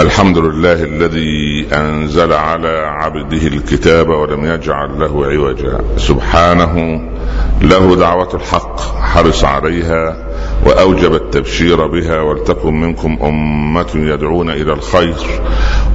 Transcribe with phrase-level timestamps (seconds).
[0.00, 5.80] الحمد لله الذي أنزل على عبده الكتاب ولم يجعل له عوجا.
[5.96, 7.02] سبحانه
[7.62, 10.29] له دعوة الحق حرص عليها.
[10.66, 15.14] وأوجب التبشير بها ولتكن منكم أمة يدعون إلى الخير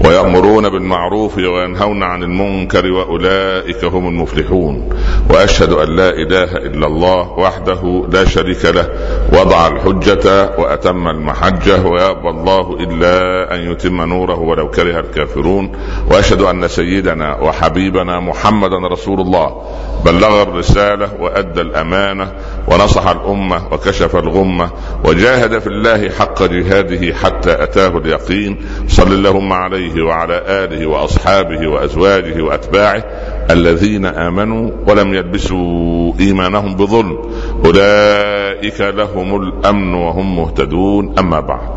[0.06, 4.90] ويأمرون بالمعروف وينهون عن المنكر وأولئك هم المفلحون
[5.30, 8.90] وأشهد أن لا إله إلا الله وحده لا شريك له
[9.34, 15.72] وضع الحجة وأتم المحجة ويأبى الله إلا أن يتم نوره ولو كره الكافرون
[16.12, 19.62] وأشهد أن سيدنا وحبيبنا محمدا رسول الله
[20.06, 22.32] بلغ الرسالة وأدى الأمانة
[22.68, 24.70] ونصح الأمة وكشف الغمه
[25.04, 28.58] وجاهد في الله حق جهاده حتى أتاه اليقين.
[28.88, 33.04] صل اللهم عليه وعلى آله وأصحابه وأزواجه وأتباعه
[33.50, 37.18] الذين آمنوا ولم يلبسوا إيمانهم بظلم.
[37.66, 41.20] أولئك لهم الأمن وهم مهتدون.
[41.20, 41.70] أما بعد.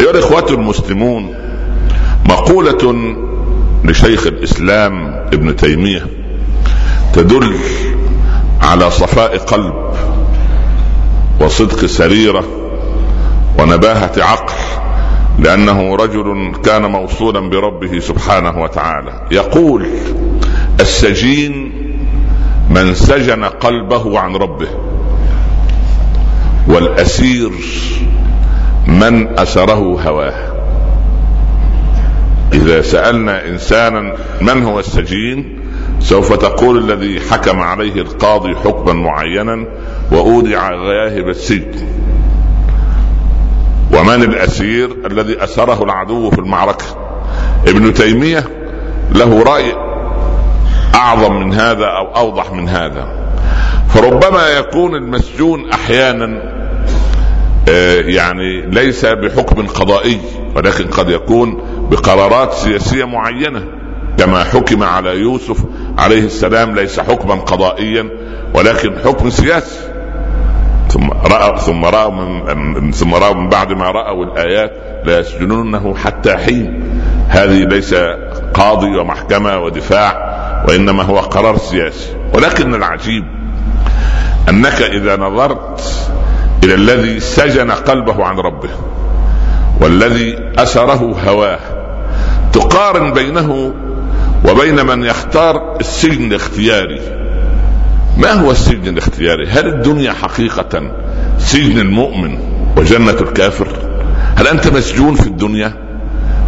[0.00, 1.34] أيها الإخوة المسلمون
[2.28, 3.14] مقولة
[3.84, 6.06] لشيخ الإسلام ابن تيمية
[7.12, 7.54] تدل
[8.62, 9.74] على صفاء قلب
[11.40, 12.44] وصدق سريره
[13.58, 14.54] ونباهة عقل
[15.38, 19.26] لأنه رجل كان موصولا بربه سبحانه وتعالى.
[19.30, 19.86] يقول
[20.80, 21.72] السجين
[22.70, 24.68] من سجن قلبه عن ربه
[26.68, 27.50] والأسير
[28.86, 30.50] من أسره هواه.
[32.52, 35.59] إذا سألنا انسانا من هو السجين
[36.00, 39.66] سوف تقول الذي حكم عليه القاضي حكما معينا
[40.12, 41.86] وأودع غياهب السجن.
[43.98, 46.84] ومن الأسير الذي أسره العدو في المعركة؟
[47.66, 48.44] ابن تيمية
[49.14, 49.72] له رأي
[50.94, 53.32] أعظم من هذا أو أوضح من هذا.
[53.88, 56.42] فربما يكون المسجون أحيانا
[58.06, 60.20] يعني ليس بحكم قضائي
[60.56, 63.64] ولكن قد يكون بقرارات سياسية معينة
[64.18, 65.64] كما حكم على يوسف
[66.00, 68.10] عليه السلام ليس حكما قضائيا
[68.54, 69.80] ولكن حكم سياسي.
[70.88, 74.72] ثم رأى ثم رأوا من ثم رأوا من بعد ما رأوا الآيات
[75.04, 76.82] لا يسجنونه حتى حين.
[77.28, 77.94] هذه ليس
[78.54, 80.30] قاضي ومحكمة ودفاع
[80.68, 82.16] وإنما هو قرار سياسي.
[82.34, 83.24] ولكن العجيب
[84.48, 85.82] أنك إذا نظرت
[86.64, 88.70] إلى الذي سجن قلبه عن ربه
[89.80, 91.58] والذي أسره هواه
[92.52, 93.74] تقارن بينه
[94.48, 97.00] وبين من يختار السجن الاختياري.
[98.18, 100.92] ما هو السجن الاختياري؟ هل الدنيا حقيقة
[101.38, 102.38] سجن المؤمن
[102.76, 103.68] وجنة الكافر؟
[104.36, 105.72] هل أنت مسجون في الدنيا؟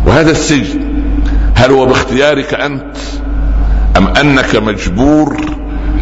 [0.06, 0.80] وهذا السجن
[1.54, 2.96] هل هو باختيارك أنت
[3.96, 5.36] أم أنك مجبور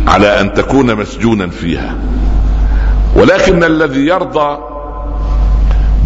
[0.06, 1.94] على أن تكون مسجونا فيها؟
[3.16, 4.58] ولكن الذي يرضى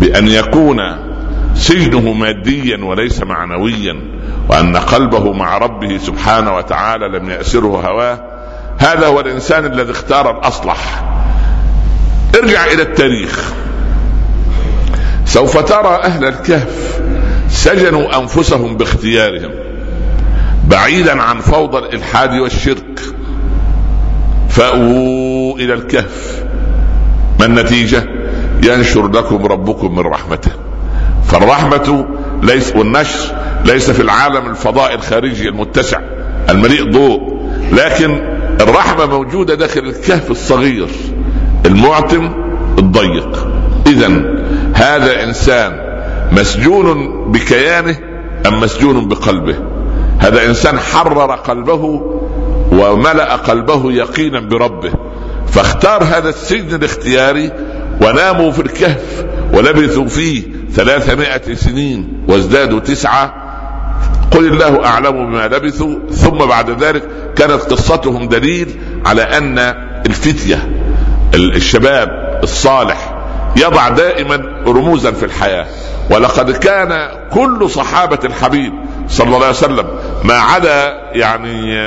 [0.00, 0.78] بأن يكون
[1.54, 3.96] سجنه ماديا وليس معنويا
[4.48, 8.18] وأن قلبه مع ربه سبحانه وتعالى لم يأسره هواه.
[8.78, 11.04] هذا هو الإنسان الذي اختار الأصلح.
[12.34, 13.52] ارجع إلى التاريخ.
[15.24, 17.00] سوف ترى أهل الكهف
[17.48, 19.50] سجنوا أنفسهم باختيارهم
[20.68, 23.00] بعيدا عن فوضى الإلحاد والشرك.
[24.48, 26.44] فأووا إلى الكهف.
[27.40, 28.04] ما النتيجة؟
[28.64, 30.50] ينشر لكم ربكم من رحمته.
[31.34, 32.06] فالرحمة
[32.42, 33.34] ليس والنشر
[33.64, 36.00] ليس في العالم الفضاء الخارجي المتسع
[36.50, 38.18] المليء ضوء لكن
[38.60, 40.88] الرحمة موجودة داخل الكهف الصغير
[41.66, 42.32] المعتم
[42.78, 43.48] الضيق.
[43.86, 44.08] إذا
[44.74, 45.72] هذا إنسان
[46.32, 47.96] مسجون بكيانه
[48.46, 49.56] أم مسجون بقلبه؟
[50.18, 52.02] هذا إنسان حرر قلبه
[52.72, 54.92] وملأ قلبه يقينا بربه
[55.46, 57.52] فاختار هذا السجن الاختياري
[58.02, 63.44] وناموا في الكهف ولبثوا فيه ثلاثمائة سنين وازدادوا تسعة.
[64.30, 65.98] قل الله أعلم بما لبثوا.
[66.10, 67.02] ثم بعد ذلك
[67.36, 68.68] كانت قصتهم دليل
[69.06, 69.58] على أن
[70.06, 70.68] الفتية
[71.34, 73.14] الشباب الصالح
[73.56, 75.66] يضع دائما رموزا في الحياة.
[76.10, 78.72] ولقد كان كل صحابة الحبيب
[79.08, 79.86] صلى الله عليه وسلم
[80.24, 81.78] ما عدا يعني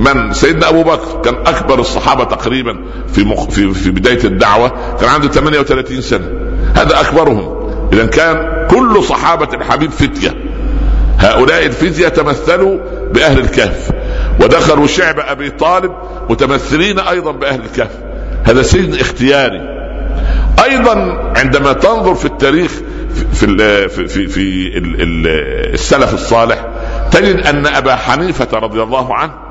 [0.00, 5.08] من سيدنا أبو بكر كان أكبر الصحابة تقريبا في مخ في في بداية الدعوة كان
[5.08, 6.30] عنده 38 سنة.
[6.74, 7.70] هذا أكبرهم.
[7.92, 10.34] اذا كان كل صحابة الحبيب فتية.
[11.18, 12.78] هؤلاء الفتية تمثلوا
[13.14, 13.90] بأهل الكهف.
[14.40, 15.92] ودخلوا شعب أبي طالب
[16.30, 17.98] متمثلين أيضا بأهل الكهف.
[18.44, 19.60] هذا سجن اختياري.
[20.64, 20.94] أيضا
[21.36, 22.72] عندما تنظر في التاريخ
[23.32, 24.70] في في في, في
[25.74, 26.66] السلف الصالح
[27.10, 29.49] تجد أن أبا حنيفة رضي الله عنه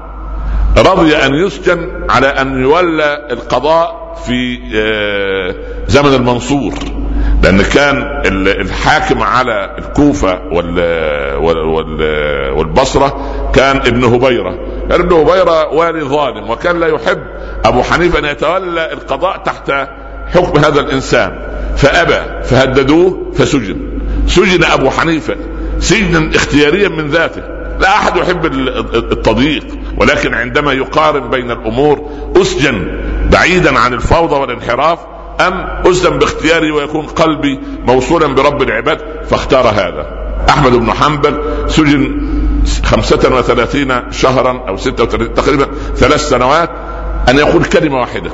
[0.77, 4.59] رضي أن يسجن على أن يولى القضاء في
[5.87, 6.73] زمن المنصور.
[7.43, 10.39] لأن كان الحاكم على الكوفة
[12.57, 14.55] والبصرة كان ابن هبيرة.
[14.91, 17.21] ابن هبيرة والي ظالم وكان لا يحب
[17.65, 19.71] أبو حنيفة أن يتولى القضاء تحت
[20.27, 21.39] حكم هذا الإنسان.
[21.77, 24.01] فأبى فهددوه فسجن.
[24.27, 25.35] سجن أبو حنيفة
[25.79, 27.41] سجنا اختياريا من ذاته.
[27.79, 28.45] لا أحد يحب
[28.95, 29.65] التضييق.
[29.99, 33.01] ولكن عندما يقارن بين الأمور أسجن
[33.31, 34.99] بعيدا عن الفوضى والانحراف
[35.41, 35.53] أم
[35.85, 40.19] اسلم باختياري ويكون قلبي موصولا برب العباد فاختار هذا.
[40.49, 42.21] أحمد بن حنبل سجن
[42.83, 46.69] خمسة وثلاثين شهرا أو ستة وثلاثين تقريبا ثلاث سنوات
[47.29, 48.31] أن يقول كلمة واحدة.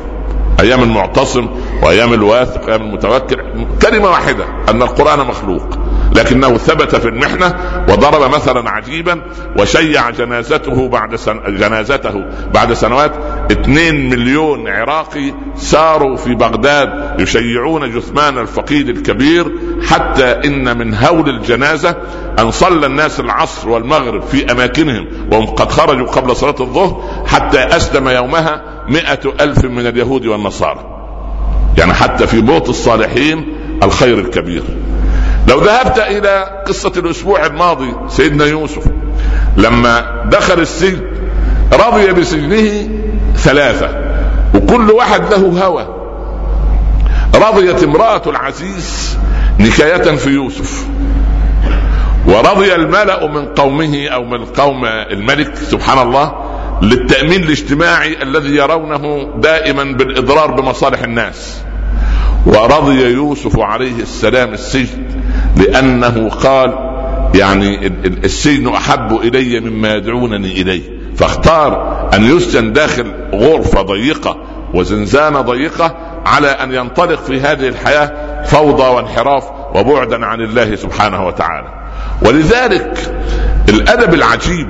[0.60, 1.50] أيام المعتصم
[1.84, 3.38] وأيام الواثق وايام المتوكل
[3.82, 5.78] كلمة واحدة أن القرآن مخلوق.
[6.16, 7.56] لكنه ثبت في المحنة
[7.90, 9.22] وضرب مثلا عجيبا
[9.60, 11.58] وشيع جنازته بعد سن...
[11.58, 13.12] جنازته بعد سنوات.
[13.52, 19.52] اثنين مليون عراقي ساروا في بغداد يشيعون جثمان الفقيد الكبير
[19.88, 21.96] حتى إن من هول الجنازة
[22.40, 28.08] أن صلى الناس العصر والمغرب في أماكنهم وهم قد خرجوا قبل صلاة الظهر حتى أسلم
[28.08, 30.96] يومها مئة ألف من اليهود والنصارى.
[31.78, 34.64] يعني حتى في بوط الصالحين الخير الكبير.
[35.48, 38.84] لو ذهبت إلى قصة الأسبوع الماضي سيدنا يوسف
[39.58, 41.02] لما دخل السجن
[41.74, 42.90] رضي بسجنه
[43.36, 43.90] ثلاثة
[44.56, 45.88] وكل واحد له هوى.
[47.36, 49.18] رضيت امرأة العزيز
[49.60, 50.88] نكاية في يوسف.
[52.28, 56.34] ورضي الملأ من قومه أو من قوم الملك سبحان الله
[56.82, 61.62] للتأمين الاجتماعي الذي يرونه دائما بالإضرار بمصالح الناس.
[62.46, 65.06] ورضي يوسف عليه السلام السجن
[65.58, 66.74] لأنه قال
[67.36, 67.88] يعني
[68.24, 70.82] السجن أحب إلي مما يدعونني إليه.
[71.16, 74.38] فاختار أن يسجن داخل غرفة ضيقة
[74.74, 79.44] وزنزانة ضيقة على أن ينطلق في هذه الحياة فوضى وانحراف
[79.76, 81.68] وبعدا عن الله سبحانه وتعالى.
[82.22, 83.14] ولذلك
[83.70, 84.68] الأدب العجيب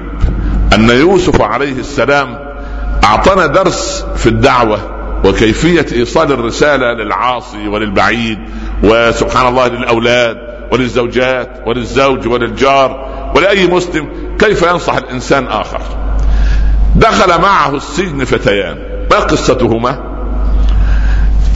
[0.73, 2.37] أن يوسف عليه السلام
[3.03, 4.79] أعطانا درس في الدعوة
[5.25, 8.39] وكيفية إيصال الرسالة للعاصي وللبعيد
[8.83, 14.07] وسبحان الله للأولاد وللزوجات وللزوج وللجار ولأي مسلم
[14.39, 15.81] كيف ينصح الإنسان آخر؟
[16.95, 18.77] دخل معه السجن فتيان
[19.11, 20.15] ما قصتهما؟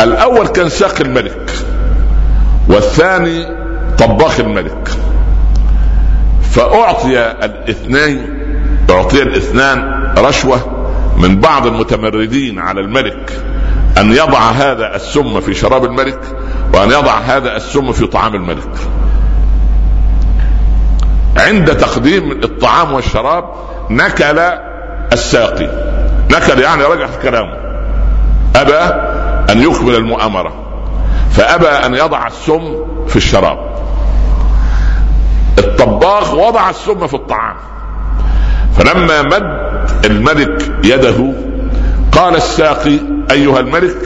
[0.02, 1.52] الأول كان ساق الملك
[2.70, 3.46] والثاني
[3.98, 4.90] طباخ الملك.
[6.52, 8.40] فأعطي الاثنين
[8.90, 10.60] أعطي الاثنان رشوة
[11.18, 13.44] من بعض المتمردين على الملك
[13.98, 16.20] أن يضع هذا السم في شراب الملك
[16.74, 18.70] وأن يضع هذا السم في طعام الملك.
[21.40, 23.44] عند تقديم الطعام والشراب
[23.90, 24.40] نكل
[25.14, 25.70] الساقي.
[26.32, 27.54] نكل يعني رجع في كلامه.
[28.56, 28.94] أبى
[29.52, 30.54] أن يكمل المؤامرة.
[31.32, 33.58] فأبى أن يضع السم في الشراب.
[35.58, 37.56] الطباخ وضع السم في الطعام.
[38.78, 39.70] فلما مد
[40.06, 41.34] الملك يده
[42.12, 43.00] قال الساقي
[43.32, 43.98] أيها الملك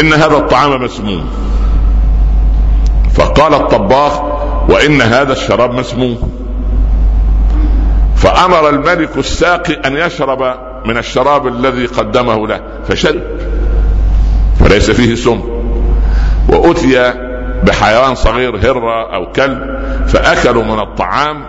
[0.00, 1.30] إن هذا الطعام مسموم.
[3.14, 4.20] فقال الطباخ
[4.68, 6.40] وإن هذا الشراب مسموم.
[8.20, 10.54] فأمر الملك الساقي أن يشرب
[10.86, 13.20] من الشراب الذي قدمه له فشرب
[14.60, 15.40] فليس فيه سم.
[16.48, 17.14] وأتي
[17.62, 21.44] بحيوان صغير هرة أو كلب فأكلوا من الطعام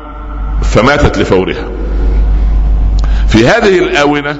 [0.63, 1.67] فماتت لفورها.
[3.27, 4.37] في هذه الآونة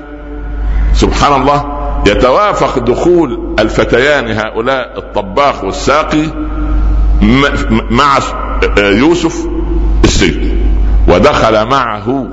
[0.93, 6.25] سبحان الله يتوافق دخول الفتيان هؤلاء الطباخ والساقي
[7.91, 8.19] مع
[8.77, 9.47] يوسف
[10.03, 10.61] السجن
[11.08, 12.27] ودخل معه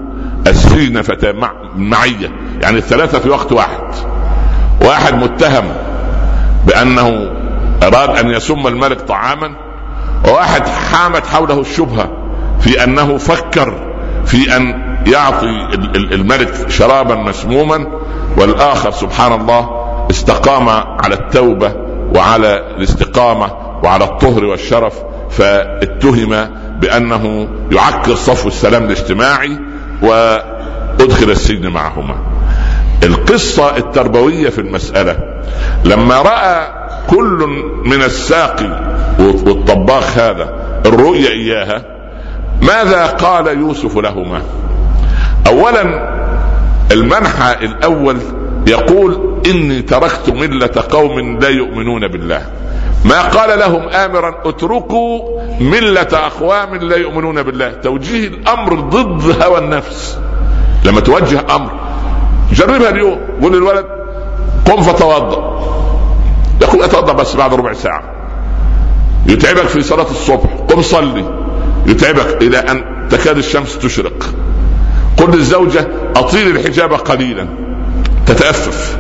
[0.47, 1.03] السجن
[1.41, 2.33] مع معية.
[2.63, 3.81] يعني الثلاثة في وقت واحد.
[4.85, 5.65] واحد متهم
[6.67, 7.31] بأنه
[7.83, 9.55] أراد أن يسم الملك طعاما
[10.29, 12.11] وواحد حامت حوله الشبهة
[12.61, 13.75] في أنه فكر
[14.27, 17.87] في أن يعطي الملك شرابا مسموما
[18.37, 19.71] والآخر سبحان الله
[20.11, 20.69] استقام
[21.05, 21.73] على التوبة
[22.15, 23.51] وعلى الاستقامة
[23.85, 24.95] وعلى الطهر والشرف
[25.31, 26.49] فاتهم
[26.81, 29.59] بأنه يعكر صفو السلام الاجتماعي
[30.03, 32.17] وأدخل السجن معهما.
[33.03, 35.17] القصة التربوية في المسألة
[35.85, 36.67] لما رأى
[37.11, 38.81] كل من الساقي
[39.19, 40.55] والطباخ هذا
[40.87, 41.83] الرؤيا إياها
[42.63, 44.43] ماذا قال يوسف لهما؟
[45.47, 46.09] اولا
[46.93, 48.17] المنحى الأول
[48.69, 52.43] يقول إني تركت ملة قوم لا يؤمنون بالله.
[53.05, 57.69] ما قال لهم امرا اتركوا ملة أقوام لا يؤمنون بالله.
[57.71, 60.19] توجيه الأمر ضد هوى النفس.
[60.85, 61.71] لما توجه أمر.
[62.53, 63.19] جربها اليوم.
[63.43, 63.87] قول للولد
[64.67, 65.59] قم فتوضأ.
[66.63, 68.03] يقول أتوضأ بس بعد ربع ساعة.
[69.27, 70.51] يتعبك في صلاة الصبح.
[70.69, 71.25] قم صلي.
[71.87, 74.35] يتعبك إلى أن تكاد الشمس تشرق.
[75.17, 77.68] قل للزوجة أطيل الحجاب قليلا.
[78.29, 78.99] تتأفف.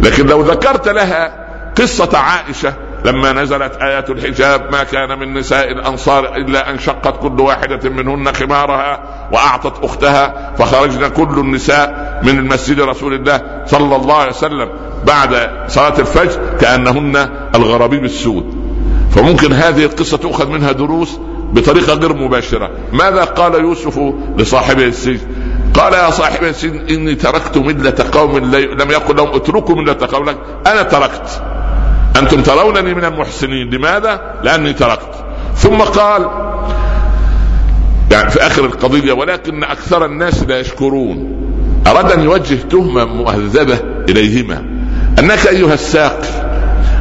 [0.00, 2.74] لكن لو ذكرت لها قصة عائشة
[3.04, 8.34] لما نزلت آيات الحجاب ما كان من نساء الأنصار إلا أن شقت كل واحدة منهن
[8.34, 9.00] خمارها
[9.32, 14.68] وأعطت أختها فخرجنا كل النساء من المسجد رسول الله صلى الله عليه وسلم
[15.06, 18.54] بعد صلاة الفجر كأنهن الغرابيب السود
[19.10, 21.18] فممكن هذه القصة تؤخذ منها دروس
[21.52, 22.70] بطريقة غير مباشرة.
[22.92, 24.00] ماذا قال يوسف
[24.38, 25.26] لصاحبه السجن؟
[25.76, 30.28] قال يا صاحب السجن إني تركت ملة قوم لم يقل لهم اتركوا ملة قوم
[30.66, 31.42] أنا تركت.
[32.16, 33.70] أنتم ترونني من المحسنين.
[33.70, 35.24] لماذا؟ لأني تركت.
[35.56, 36.30] ثم قال
[38.10, 41.36] يعني في آخر القضية ولكن أكثر الناس لا يشكرون.
[41.86, 43.78] أراد أن يوجه تهمة مهذبه
[44.08, 44.64] إليهما.
[45.18, 46.28] أنك أيها الساقي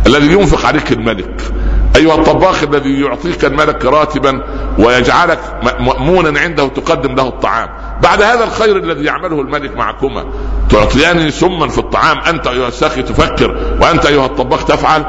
[0.07, 1.41] الذي ينفق عليك الملك
[1.95, 4.41] أيها الطباخ الذي يعطيك الملك راتبا
[4.79, 5.39] ويجعلك
[5.79, 7.69] مامونا عنده تقدم له الطعام
[8.03, 10.25] بعد هذا الخير الذي يعمله الملك معكما.
[10.69, 12.17] تعطياني سما في الطعام.
[12.19, 15.05] أنت ايها الساقي تفكر وأنت أيها الطباخ تفعل.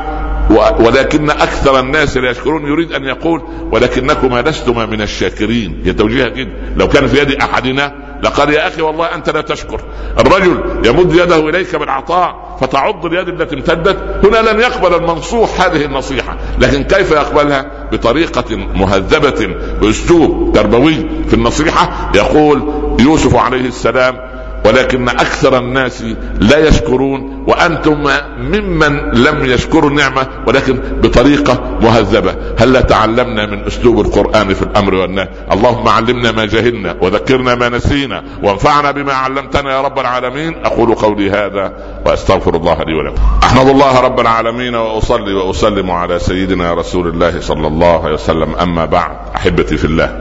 [0.81, 2.67] ولكن أكثر الناس لا يشكرون.
[2.67, 5.83] يريد أن يقول ولكنكما لستما من الشاكرين.
[5.85, 9.81] هي توجيهها كده لو كان في يد أحدنا لقال يا أخي والله أنت لا تشكر.
[10.19, 14.27] الرجل يمد يده إليك بالعطاء فتعض اليد التي امتدت.
[14.27, 20.95] هنا لن يقبل المنصوح هذه النصيحة لكن كيف يقبلها؟ بطريقة مهذبة بأسلوب تربوي.
[21.29, 24.36] في النصيحة يقول يوسف عليه السلام
[24.67, 26.05] ولكن أكثر الناس
[26.41, 32.35] لا يشكرون وأنتم ممن لم يشكروا النعمة ولكن بطريقة مهذبة.
[32.59, 38.25] هل تعلمنا من أسلوب القرآن في الأمر والنهي؟ اللهم علمنا ما جهلنا وذكرنا ما نسينا
[38.43, 40.55] وانفعنا بما علمتنا يا رب العالمين.
[40.65, 41.73] أقول قولي هذا
[42.07, 43.23] وأستغفر الله لي ولكم.
[43.43, 48.55] أحمد الله رب العالمين وأصلي وأسلم على سيدنا رسول الله صلى الله عليه وسلم.
[48.55, 50.17] أما بعد أحبتي في الله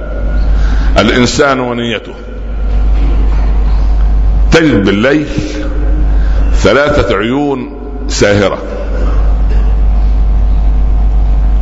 [0.99, 2.13] الإنسان ونيته.
[4.55, 5.27] تجد بالليل
[6.53, 7.71] ثلاثة عيون
[8.07, 8.57] ساهرة.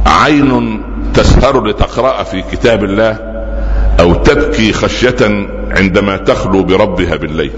[0.05, 0.81] عين
[1.13, 3.17] تسهر لتقرأ في كتاب الله
[3.99, 5.47] أو تبكي خشية
[5.77, 7.51] عندما تخلو بربها بالليل.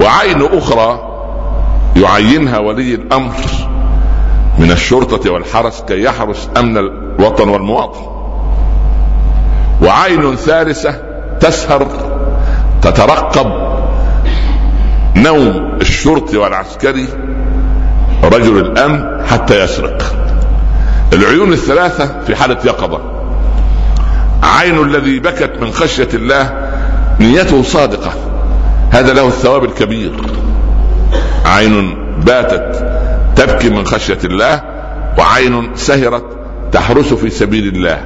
[0.00, 1.00] وعين أخرى
[1.96, 3.34] يعينها ولي الأمر
[4.58, 8.06] من الشرطة والحرس كي يحرس أمن الوطن والمواطن.
[9.82, 10.94] وعين ثالثة
[11.40, 11.88] تسهر
[12.86, 13.52] تترقب
[15.16, 17.08] نوم الشرطي والعسكري
[18.24, 20.14] رجل الأمن حتى يسرق.
[21.12, 23.00] العيون الثلاثة في حالة يقظة.
[24.42, 26.68] عين الذي بكت من خشية الله
[27.20, 28.12] نيته صادقة.
[28.90, 30.12] هذا له الثواب الكبير.
[31.44, 32.86] عين باتت
[33.36, 34.62] تبكي من خشية الله
[35.18, 36.24] وعين سهرت
[36.72, 37.98] تحرس في سبيل الله.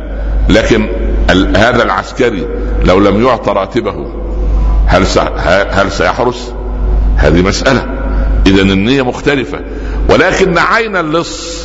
[0.49, 0.89] لكن
[1.57, 2.47] هذا العسكري
[2.85, 4.21] لو لم يعطى راتبه
[4.91, 5.07] هل
[5.71, 6.55] هل سيحرس؟
[7.17, 7.87] هذه مسألة.
[8.47, 9.61] إذا النية مختلفة.
[10.09, 11.65] ولكن عين اللص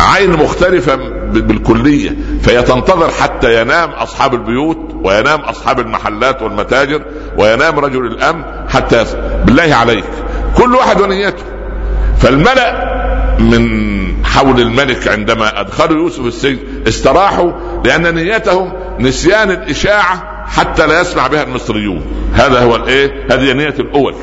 [0.00, 0.96] عين مختلفة
[1.32, 2.16] بالكلية.
[2.42, 7.02] فهي تنتظر حتى ينام أصحاب البيوت وينام أصحاب المحلات والمتاجر
[7.38, 9.04] وينام رجل الأمن حتى
[9.44, 10.04] بالله عليك.
[10.56, 11.44] كل واحد ونيته.
[12.18, 12.92] فالملأ
[13.38, 17.52] من حول الملك عندما أدخلوا يوسف السجن استراحوا
[17.84, 22.02] لأن نيتهم نسيان الإشاعة حتى لا يسمع بها المصريون.
[22.34, 24.14] هذا هو الإيه؟ هذه نية الأول.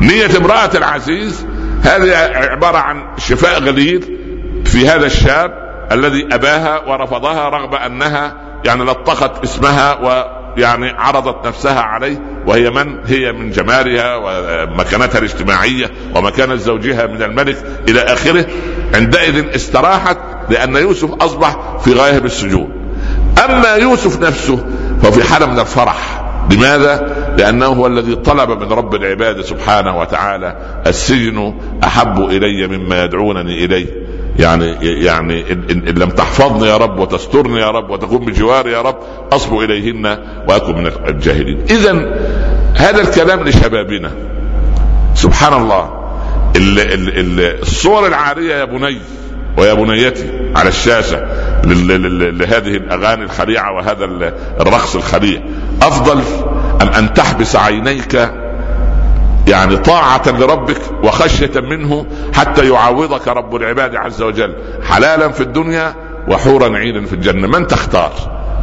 [0.00, 1.46] نية امرأة العزيز
[1.82, 4.18] هذه عبارة عن شفاء غليل
[4.64, 12.22] في هذا الشاب الذي أباها ورفضها رغم أنها يعني لطخت اسمها ويعني عرضت نفسها عليه
[12.46, 17.56] وهي من؟ هي من جمالها ومكانتها الاجتماعية ومكانة زوجها من الملك
[17.88, 18.46] إلى آخره.
[18.94, 20.18] عندئذ استراحت
[20.50, 22.72] لأن يوسف أصبح في غاية السجون
[23.44, 24.66] أما يوسف نفسه
[25.02, 26.22] فهو في حالة من الفرح.
[26.50, 33.64] لماذا؟ لأنه هو الذي طلب من رب العباد سبحانه وتعالى السجن أحب إلي مما يدعونني
[33.64, 33.86] إليه.
[34.38, 38.96] يعني يعني إن, لم تحفظني يا رب وتسترني يا رب وتكون بجواري يا رب
[39.32, 41.60] أصب إليهن وأكون من الجاهلين.
[41.70, 41.92] إذا
[42.74, 44.10] هذا الكلام لشبابنا.
[45.14, 45.90] سبحان الله
[47.62, 48.98] الصور العارية يا بني
[49.58, 51.26] ويا بنيتي على الشاشة.
[51.66, 54.04] لهذه الأغاني الخليعة وهذا
[54.60, 55.42] الرقص الخليع.
[55.82, 56.22] أفضل
[56.82, 58.30] أم أن تحبس عينيك
[59.48, 64.54] يعني طاعة لربك وخشية منه حتى يعوضك رب العباد عز وجل.
[64.82, 65.94] حلالا في الدنيا
[66.28, 67.48] وحورا عينا في الجنة.
[67.48, 68.12] من تختار؟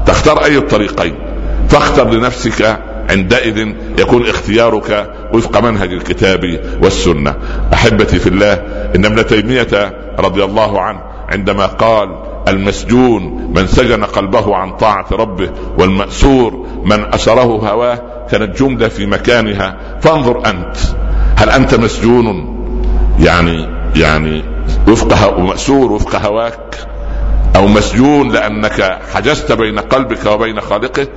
[0.06, 1.16] تختار أي الطريقين؟
[1.70, 2.80] فاختر لنفسك
[3.10, 7.36] عندئذ يكون اختيارك وفق منهج الكتاب والسنة.
[7.74, 8.54] أحبتي في الله
[8.96, 15.50] إن ابن تيمية رضي الله عنه عندما قال المسجون من سجن قلبه عن طاعة ربه
[15.78, 19.78] والمأسور من أسره هواه كانت جملة في مكانها.
[20.02, 20.78] فانظر أنت
[21.38, 22.54] هل أنت مسجون؟
[23.20, 24.44] يعني يعني
[24.88, 26.88] وفق مأسور وفق هواك؟
[27.56, 31.08] أو مسجون لأنك حجزت بين قلبك وبين خالقه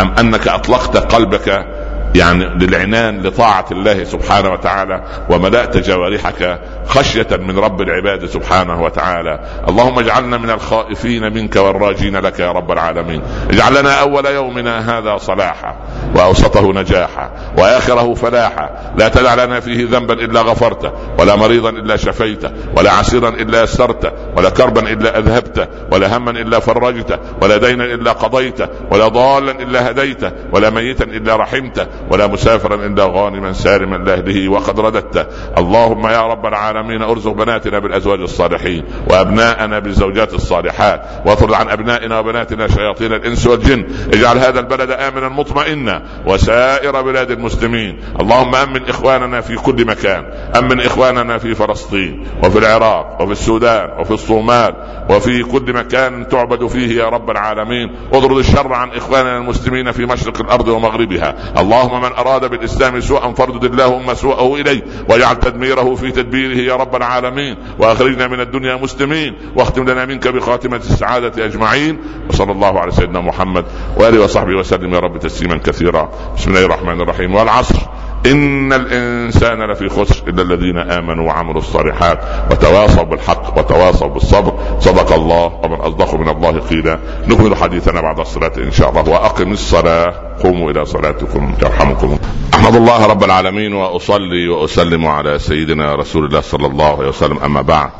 [0.00, 1.66] أم أنك أطلقت قلبك
[2.14, 9.40] يعني للعنان لطاعة الله سبحانه وتعالى وملأت جوارحك خشية من رب العباد سبحانه وتعالى.
[9.68, 13.22] اللهم اجعلنا من الخائفين منك والراجين لك يا رب العالمين.
[13.50, 15.76] اجعل لنا أول يومنا هذا صلاحا
[16.14, 18.70] وأوسطه نجاحا وآخره فلاحا.
[18.98, 24.10] لا تدع لنا فيه ذنبا إلا غفرته ولا مريضا إلا شفيته ولا عسيرا إلا يسرته
[24.36, 29.90] ولا كربا إلا أذهبته ولا هما إلا فرجته ولا دينا إلا قضيته ولا ضالا إلا
[29.90, 35.26] هديته ولا ميتا إلا رحمته ولا مسافرا إلا غانما سالما لاهله وقد رددته.
[35.58, 41.02] اللهم يا رب العالمين ارزق بناتنا بالأزواج الصالحين وأبناءنا بالزوجات الصالحات.
[41.26, 43.86] واطرد عن أبنائنا وبناتنا شياطين الإنس والجن.
[44.14, 46.02] اجعل هذا البلد امنا مطمئنا.
[46.26, 47.98] وسائر بلاد المسلمين.
[48.20, 50.24] اللهم أمن إخواننا في كل مكان.
[50.58, 54.74] أمن إخواننا في فلسطين وفي العراق وفي السودان وفي الصومال
[55.10, 57.96] وفي كل مكان تعبد فيه يا رب العالمين.
[58.12, 61.34] اطرد الشر عن إخواننا المسلمين في مشرق الأرض ومغربها.
[61.58, 66.76] اللهم اللهم من أراد بالإسلام سوءا فاردد اللهم سوءه إليه واجعل تدميره في تدبيره يا
[66.76, 71.98] رب العالمين وأخرجنا من الدنيا مسلمين واختم لنا منك بخاتمة السعادة أجمعين
[72.30, 73.64] وصلى الله على سيدنا محمد
[73.96, 77.78] وآله وصحبه وسلم يا رب تسليما كثيرا بسم الله الرحمن الرحيم والعصر
[78.26, 82.18] ان الانسان لفي خسر الا الذين امنوا وعملوا الصالحات
[82.50, 88.52] وتواصوا بالحق وتواصوا بالصبر صدق الله ومن اصدق من الله قيلا نكمل حديثنا بعد الصلاة
[88.58, 92.18] إن شاء الله وأقم الصلاة قوموا إلى صلاتكم يرحمكم
[92.54, 97.62] أحمد الله رب العالمين وأصلي وأسلم على سيدنا رسول الله صلى الله عليه وسلم أما
[97.62, 97.90] بعد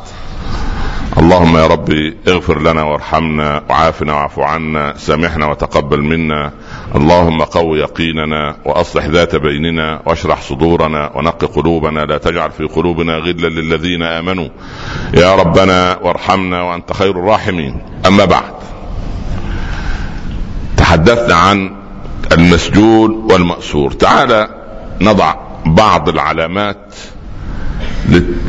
[1.18, 6.52] اللهم يا ربي اغفر لنا وارحمنا وعافنا واعف عنا سامحنا وتقبل منا.
[6.94, 12.00] اللهم قو يقيننا وأصلح ذات بيننا واشرح صدورنا ونق قلوبنا.
[12.00, 14.48] لا تجعل في قلوبنا غلا للذين آمنوا.
[15.14, 17.82] يا ربنا وارحمنا وأنت خير الراحمين.
[18.06, 18.54] أما بعد
[20.76, 21.76] تحدثنا عن
[22.32, 23.92] المسجون والمأسور.
[23.92, 24.48] تعال
[25.00, 25.34] نضع
[25.66, 26.94] بعض العلامات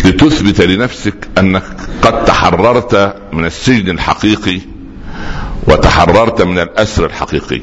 [0.05, 1.63] لتثبت لنفسك أنك
[2.01, 4.61] قد تحررت من السجن الحقيقي
[5.67, 7.61] وتحررت من الأسر الحقيقي.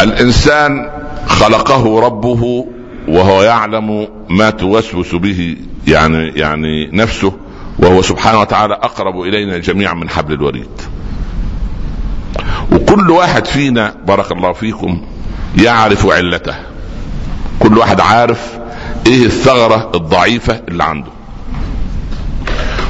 [0.00, 0.90] الإنسان
[1.26, 2.66] خلقه ربه
[3.08, 7.32] وهو يعلم ما توسوس به يعني يعني نفسه
[7.78, 10.80] وهو سبحانه وتعالى أقرب إلينا جميعا من حبل الوريد.
[12.72, 15.02] وكل واحد فينا بارك الله فيكم
[15.58, 16.54] يعرف علته.
[17.60, 18.57] كل واحد عارف
[19.08, 21.10] إيه الثغرة الضعيفة اللي عنده.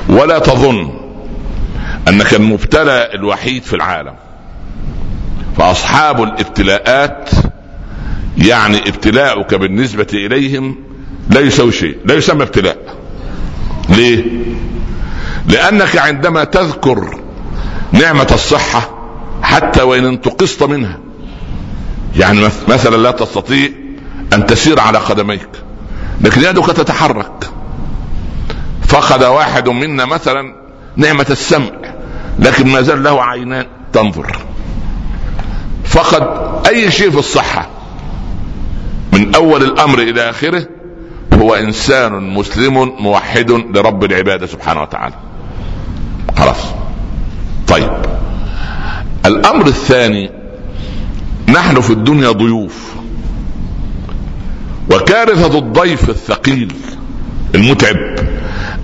[0.09, 0.91] ولا تظن
[2.09, 4.15] أنك المبتلى الوحيد في العالم.
[5.59, 7.31] فأصحاب الابتلاءات
[8.39, 10.77] يعني ابتلاؤك بالنسبة إليهم
[11.31, 12.79] لا يسوي شيء لا يسمى ابتلاء.
[13.89, 14.25] ليه؟
[15.49, 17.21] لأنك عندما تذكر
[17.93, 18.91] نعمة الصحة
[19.43, 20.99] حتى وإن انتقصت منها
[22.17, 23.69] يعني مثلا لا تستطيع
[24.33, 25.49] أن تسير على قدميك
[26.21, 27.51] لكن يدك تتحرك.
[28.89, 30.55] فقد واحد منا مثلا
[30.97, 31.71] نعمة السمع
[32.39, 34.37] لكن ما زال له عينان تنظر.
[35.85, 36.29] فقد
[36.67, 37.69] أي شيء في الصحة
[39.13, 40.67] من أول الأمر إلى آخره
[41.35, 45.15] هو إنسان مسلم موحد لرب العبادة سبحانه وتعالى.
[46.37, 46.65] خلاص.
[47.69, 47.91] طيب.
[49.27, 50.31] الأمر الثاني
[51.49, 52.95] نحن في الدنيا ضيوف.
[54.91, 56.75] وكارثة الضيف الثقيل
[57.55, 57.97] المتعب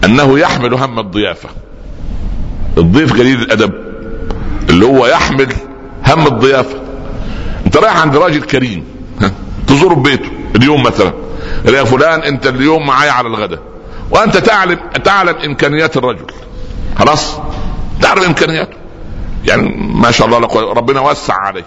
[0.05, 1.49] أنه يحمل هم الضيافة.
[2.79, 3.73] الضيف قليل الأدب
[4.71, 5.53] اللي هو يحمل
[6.07, 6.77] هم الضيافة.
[7.67, 8.85] أنت رايح عند راجل كريم
[9.67, 11.12] تزور بيته اليوم مثلا
[11.64, 13.59] يا فلان أنت اليوم معايا على الغداء
[14.11, 16.27] وأنت تعلم تعلم إمكانيات الرجل.
[16.99, 17.38] خلاص
[18.03, 18.77] تعرف إمكانياته.
[19.45, 20.38] يعني ما شاء الله
[20.73, 21.64] ربنا وسع عليه.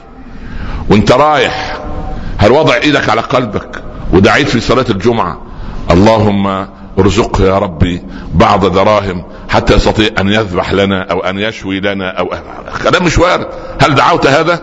[0.89, 1.80] وأنت رايح
[2.38, 5.41] هل وضع إيدك على قلبك؟ ودعيت في صلاة الجمعة.
[5.91, 6.67] اللهم
[6.99, 12.29] ارزقه يا ربي بعض دراهم حتى يستطيع أن يذبح لنا أو أن يشوي لنا أو
[12.83, 13.47] كلام مش وارد
[13.81, 14.61] هل دعوت هذا؟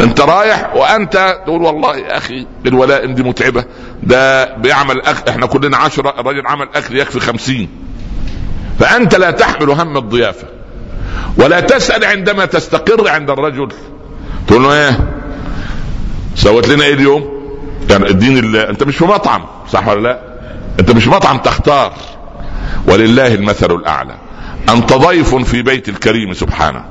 [0.00, 3.64] أنت رايح وأنت تقول والله يا أخي الولائم دي متعبة.
[4.02, 5.30] ده بيعمل أكل.
[5.30, 7.68] إحنا كلنا عشرة الراجل عمل أكل يكفي خمسين.
[8.78, 10.46] فأنت لا تحمل هم الضيافة.
[11.38, 13.68] ولا تسأل عندما تستقر عند الرجل.
[14.46, 14.98] تقول له إيه؟
[16.34, 17.35] سوت لنا إيه اليوم؟
[17.90, 20.20] يعني الدين الله أنت مش في مطعم صح ولا لا؟
[20.80, 21.92] أنت مش مطعم تختار.
[22.88, 24.14] ولله المثل الأعلى.
[24.68, 26.84] أنت ضيف في بيت الكريم سبحانه.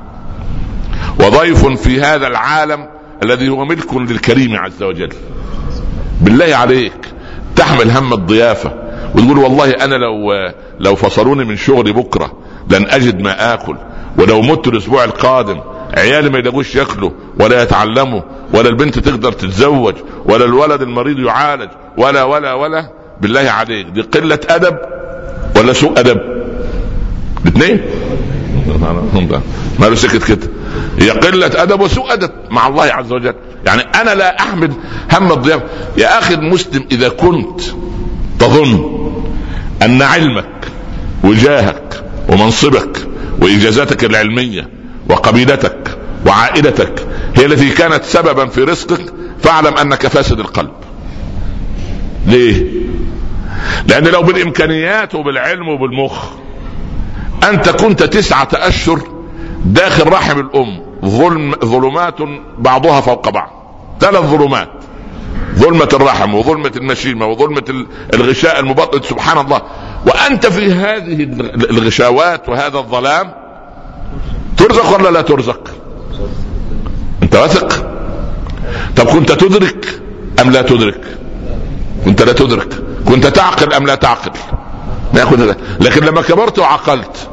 [1.20, 2.88] وضيف في هذا العالم
[3.22, 5.12] الذي هو ملك للكريم عز وجل.
[6.20, 7.06] بالله عليك.
[7.56, 8.72] تحمل هم الضيافة
[9.14, 10.32] وتقول والله أنا لو
[10.80, 12.32] لو فصلوني من شغلي بكرة
[12.70, 13.76] لن أجد ما آكل.
[14.18, 15.60] ولو مت الأسبوع القادم
[15.94, 18.20] عيالي ما يلاقوش ياكلوا ولا يتعلموا
[18.54, 19.94] ولا البنت تقدر تتزوج
[20.24, 22.90] ولا الولد المريض يعالج ولا ولا ولا.
[23.20, 24.76] بالله عليك دي قلة أدب
[25.56, 26.20] ولا سوء أدب؟
[27.44, 27.80] الاثنين؟
[29.78, 30.48] ما سكت كده.
[30.98, 33.34] هي قلة أدب وسوء أدب مع الله عز وجل.
[33.66, 34.72] يعني أنا لا أحمل
[35.12, 35.64] هم الضيافة
[35.96, 37.60] يا أخي المسلم إذا كنت
[38.38, 38.96] تظن
[39.82, 40.68] أن علمك
[41.24, 43.06] وجاهك ومنصبك
[43.42, 44.68] وإجازاتك العلمية
[45.08, 50.72] وقبيلتك وعائلتك هي التي كانت سببا في رزقك فاعلم أنك فاسد القلب.
[52.26, 52.66] ليه؟
[53.88, 56.24] لأن لو بالإمكانيات وبالعلم وبالمخ
[57.50, 59.00] أنت كنت تسعة أشهر
[59.64, 62.16] داخل رحم الأم ظلم ظلمات
[62.58, 63.50] بعضها فوق بعض.
[64.00, 64.68] ثلاث ظلمات.
[65.54, 69.62] ظلمة الرحم وظلمة المشيمة وظلمة الغشاء المبطن سبحان الله.
[70.06, 71.22] وأنت في هذه
[71.70, 73.45] الغشاوات وهذا الظلام
[74.56, 75.60] ترزق ولا لا ترزق؟
[77.22, 77.86] أنت واثق؟
[78.96, 80.00] طب كنت تدرك
[80.40, 81.00] أم لا تدرك؟
[82.04, 82.68] كنت لا تدرك.
[83.08, 84.30] كنت تعقل أم لا تعقل؟
[85.14, 87.28] ما لكن لما كبرت وعقلت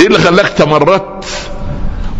[0.00, 1.24] إيه اللي خلاك تمردت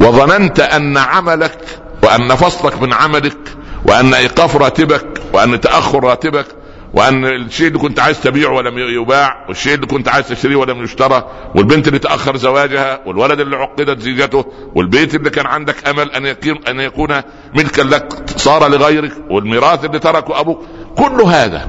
[0.00, 1.58] وظننت أن عملك
[2.02, 3.38] وأن فصلك من عملك
[3.84, 6.46] وأن إيقاف راتبك وأن تأخر راتبك
[6.94, 11.30] وأن الشيء اللي كنت عايز تبيعه ولم يباع والشيء اللي كنت عايز تشتريه ولم يشترى
[11.54, 16.58] والبنت اللي تأخر زواجها والولد اللي عقدت زيجته والبيت اللي كان عندك أمل أن يكون
[16.68, 17.08] أن يكون
[17.54, 20.62] ملكا لك صار لغيرك والميراث اللي تركه أبوك
[20.96, 21.68] كل هذا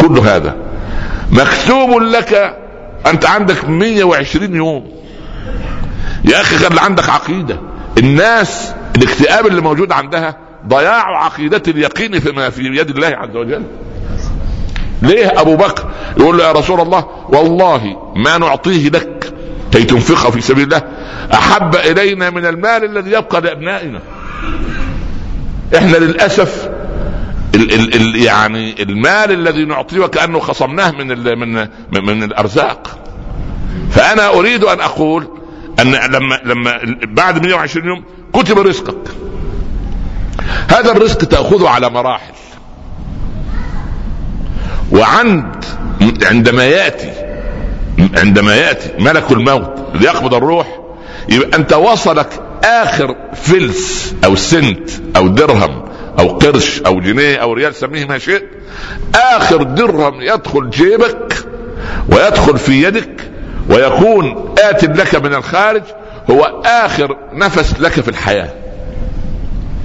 [0.00, 0.56] كل هذا
[1.32, 2.56] مكتوب لك
[3.06, 4.90] أنت عندك 120 يوم.
[6.24, 7.60] يا أخي خلي عندك عقيدة.
[7.98, 10.36] الناس الاكتئاب اللي موجود عندها
[10.68, 13.64] ضياع عقيدة اليقين فيما في يد الله عز وجل.
[15.02, 19.32] ليه أبو بكر يقول له يا رسول الله والله ما نعطيه لك
[19.72, 20.82] كي تنفقه في سبيل الله.
[21.32, 24.00] أحب إلينا من المال الذي يبقى لأبنائنا.
[25.76, 26.68] إحنا للأسف
[27.54, 31.54] ال ال ال يعني المال الذي نعطيه وكأنه خصمناه من ال من
[31.92, 32.98] من, من الأرزاق.
[33.90, 35.28] فأنا أريد أن أقول
[35.80, 39.08] أن لما لما بعد 120 يوم كتب رزقك.
[40.68, 42.32] هذا الرزق تأخذه على مراحل.
[44.92, 45.64] وعند
[46.22, 47.12] عندما يأتي
[48.16, 50.80] عندما يأتي ملك الموت ليقبض الروح
[51.28, 52.28] يبقى أنت وصلك
[52.64, 55.84] آخر فلس أو سنت أو درهم
[56.18, 58.44] أو قرش أو جنيه أو ريال سميه ما شئت
[59.14, 61.44] آخر درهم يدخل جيبك
[62.08, 63.30] ويدخل في يدك
[63.68, 65.82] ويكون آت لك من الخارج
[66.30, 68.48] هو آخر نفس لك في الحياة.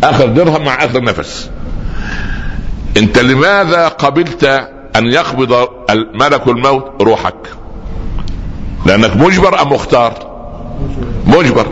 [0.03, 1.49] آخر درهم مع آخر نفس.
[2.97, 5.69] أنت لماذا قبلت أن يقبض
[6.13, 7.49] ملك الموت روحك.
[8.85, 10.35] لأنك مجبر أم مختار؟
[11.27, 11.67] مجبر.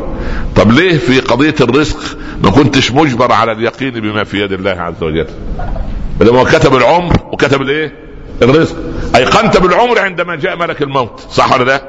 [0.55, 5.03] طب ليه في قضية الرزق ما كنتش مجبر على اليقين بما في يد الله عز
[5.03, 5.27] وجل؟
[6.19, 7.93] بدل هو كتب العمر وكتب الإيه؟
[8.41, 8.75] الرزق.
[9.15, 11.19] أيقنت بالعمر عندما جاء ملك الموت.
[11.31, 11.83] صح ولا لا؟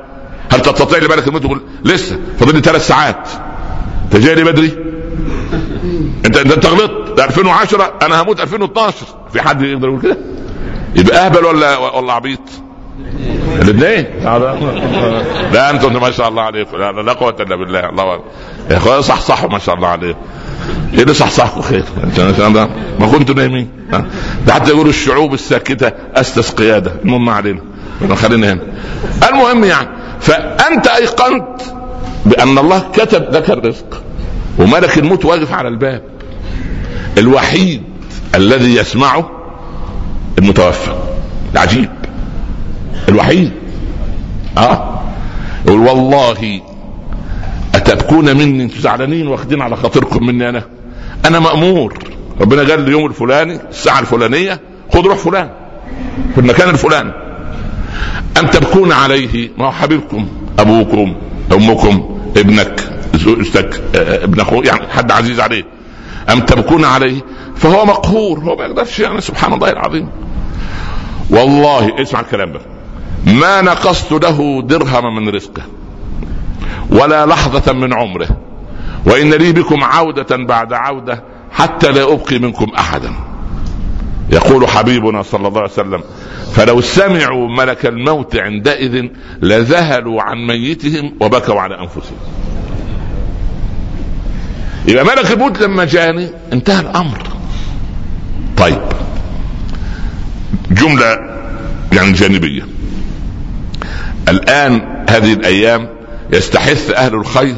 [0.53, 3.29] هل تستطيع لملك الموت تقول لسه؟ فاضل ثلاث ساعات.
[4.05, 4.71] أنت جاي بدري؟
[6.27, 10.17] انت أنت غلطت 2010 أنا هموت 2012 في حد يقدر يقول كده؟
[10.97, 12.41] يبقى أهبل ولا ولا عبيط؟
[13.63, 14.07] الاثنين
[15.53, 16.77] لا أنتم ما شاء الله عليكم.
[16.77, 17.89] لا, لا قوة إلا بالله.
[17.89, 18.21] الله
[18.71, 20.19] يا اخويا صح صح ما شاء الله عليكم.
[20.95, 21.85] إيه اللي صح صح خير
[23.01, 23.71] ما كنتوا نايمين.
[24.47, 26.93] ده حتى يقولوا الشعوب الساكتة استس قيادة.
[27.05, 27.61] المهم ما علينا.
[28.15, 28.61] خلينا هنا.
[29.29, 29.89] المهم يعني
[30.21, 31.61] فأنت أيقنت
[32.27, 34.03] بأن الله كتب لك الرزق
[34.59, 36.03] وملك الموت واقف على الباب.
[37.19, 37.83] الوحيد
[38.35, 39.31] الذي يسمعه
[40.39, 40.95] المتوفى
[41.55, 41.91] العجيب
[43.09, 43.53] الوحيد.
[44.59, 45.01] آه.
[45.67, 46.61] يقول والله
[47.75, 50.63] أتبكون مني أنتم زعلانين واخدين على خاطركم مني أنا.
[51.27, 51.99] أنا مأمور.
[52.41, 54.61] ربنا قال لي اليوم الفلاني الساعة الفلانية
[54.93, 55.51] خذ روح فلان
[56.35, 57.13] في المكان الفلاني.
[58.41, 61.15] أم تبكون عليه ما هو حبيبكم أبوكم
[61.53, 62.81] أمكم ابنك
[63.15, 65.65] زوجتك ابن أخوه يعني حد عزيز عليه.
[66.33, 67.21] أم تبكون عليه؟
[67.57, 70.09] فهو مقهور هو ما يقدرش يعني سبحان الله العظيم.
[71.31, 72.61] والله اسمع الكلام ده.
[73.27, 75.63] ما نقصت له درهم من رزقه
[76.91, 78.29] ولا لحظة من عمره
[79.07, 83.13] وإن لي بكم عودة بعد عودة حتى لا أبقي منكم أحدا.
[84.31, 86.01] يقول حبيبنا صلى الله عليه وسلم
[86.53, 89.07] فلو سمعوا ملك الموت عندئذ
[89.43, 92.19] لذهلوا عن ميتهم وبكوا على أنفسهم.
[94.89, 97.23] يبقى ملك الموت لما جاني انتهى الأمر.
[98.57, 98.83] طيب.
[100.71, 101.19] جملة
[101.93, 102.67] يعني جانبية.
[104.29, 105.89] الآن هذه الأيام
[106.33, 107.57] يستحث أهل الخير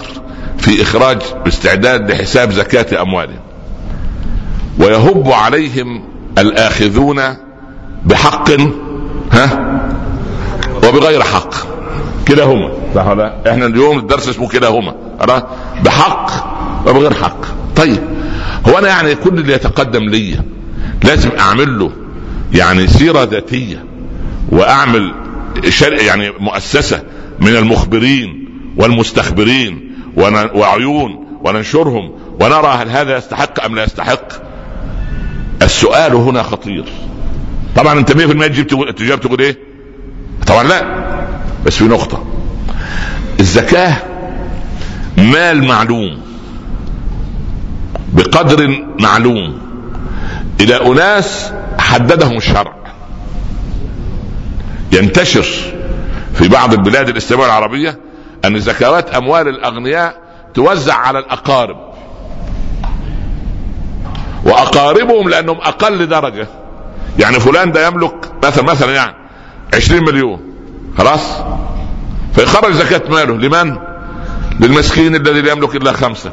[0.59, 3.41] في إخراج استعداد لحساب زكاة أموالهم.
[4.79, 6.05] ويهب عليهم
[6.39, 7.23] الآخذون
[8.05, 8.51] بحق
[9.33, 9.77] ها؟
[10.77, 11.55] وبغير حق.
[12.29, 12.73] كلاهما.
[12.95, 14.95] صح ولا إحنا اليوم الدرس اسمه كلاهما.
[15.85, 16.56] بحق
[16.87, 17.37] وبغير حق.
[17.77, 18.01] طيب
[18.69, 20.41] هو أنا يعني كل اللي يتقدم لي
[21.05, 21.93] لازم أعمل له
[22.53, 23.85] يعني سيرة ذاتية
[24.49, 25.15] وأعمل
[25.83, 27.03] يعني مؤسسة
[27.41, 29.93] من المخبرين والمستخبرين
[30.55, 34.29] وعيون وننشرهم ونرى هل هذا يستحق أم لا يستحق.
[35.63, 36.85] السؤال هنا خطير.
[37.77, 39.59] طبعا أنت 100% تجيب تجاوب تقول إيه؟
[40.47, 41.07] طبعا لا
[41.67, 42.27] بس في نقطة.
[43.41, 43.97] الزكاة
[45.17, 46.19] مال معلوم.
[48.17, 49.59] بقدر معلوم.
[50.61, 52.77] إلى أناس حددهم الشرع.
[54.93, 55.47] ينتشر
[56.35, 57.99] في بعض البلاد الإسلامية العربية
[58.45, 60.15] أن زكوات أموال الأغنياء
[60.55, 61.77] توزع على الأقارب.
[64.45, 66.47] وأقاربهم لأنهم أقل درجة.
[67.19, 69.15] يعني فلان ده يملك مثلا مثلا يعني
[69.75, 70.41] 20 مليون.
[70.99, 71.21] خلاص؟
[72.35, 73.37] فيخرج زكاة ماله.
[73.39, 73.77] لمن؟
[74.61, 76.31] للمسكين الذي لا يملك إلا خمسة.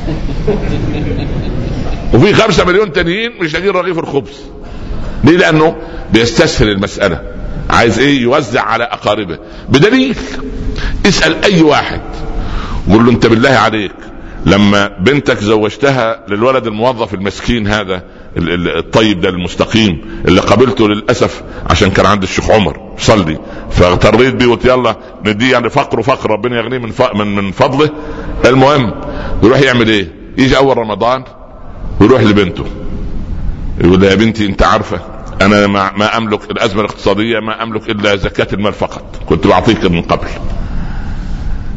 [2.14, 4.40] وفي خمسة مليون تانيين مش لاقيين رغيف الخبز.
[5.24, 5.76] ليه؟ لأنه
[6.12, 7.20] بيستسهل المسألة.
[7.70, 9.38] عايز إيه؟ يوزع على أقاربه.
[9.68, 10.16] بدليل
[11.06, 12.00] اسأل أي واحد.
[12.90, 13.92] قول له أنت بالله عليك
[14.46, 18.02] لما بنتك زوجتها للولد الموظف المسكين هذا
[18.36, 23.38] الطيب ده المستقيم اللي قابلته للأسف عشان كان عند الشيخ عمر صلي.
[23.70, 27.90] فاغتريت بيه قلت يلا نديه يعني فقر وفقر ربنا يغنيه من من من فضله.
[28.44, 28.94] المهم
[29.42, 30.08] يروح يعمل إيه؟
[30.38, 31.24] يجي أول رمضان
[32.00, 32.64] ويروح لبنته.
[33.80, 35.00] يقول يا بنتي أنت عارفة
[35.42, 39.02] أنا ما, ما أملك الأزمة الاقتصادية ما أملك إلا زكاة المال فقط.
[39.28, 40.28] كنت بعطيك من قبل.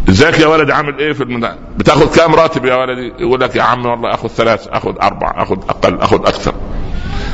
[0.10, 3.62] إزيك يا ولدي؟ عامل إيه في المدى بتاخذ كام راتب يا ولدي؟ يقول لك يا
[3.62, 6.54] عمي والله أخذ ثلاث أخذ أربع أخذ أقل أخذ أكثر.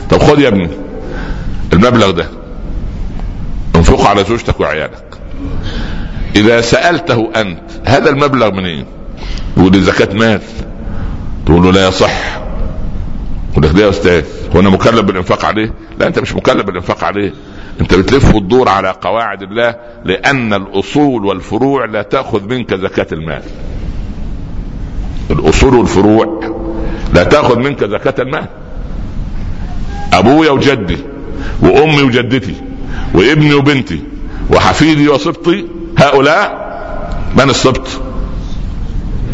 [0.10, 0.69] طب خذ يا ابني
[1.73, 2.38] المبلغ ده.
[3.89, 5.04] انفقه على زوجتك وعيالك.
[6.36, 8.86] إذا سألته أنت هذا المبلغ منين إيه؟
[9.58, 10.41] يقول لي زكاة مال.
[11.45, 12.39] تقول له لا يصح.
[13.52, 14.25] يقول لك يا أستاذ
[14.56, 17.34] هو أنا مكلف بالإنفاق عليه؟ لا أنت مش مكلف بالإنفاق عليه.
[17.82, 19.75] أنت بتلف وتدور على قواعد الله
[20.06, 23.41] لأن الأصول والفروع لا تأخذ منك زكاة المال.
[25.32, 26.39] الأصول والفروع
[27.13, 28.45] لا تأخذ منك زكاة المال.
[30.13, 30.97] أبويا وجدي
[31.62, 32.68] وأمي وجدتي
[33.13, 34.04] وابني وبنتي
[34.52, 35.65] وحفيدي وصبطي
[35.97, 36.69] هؤلاء
[37.36, 37.88] من الصبط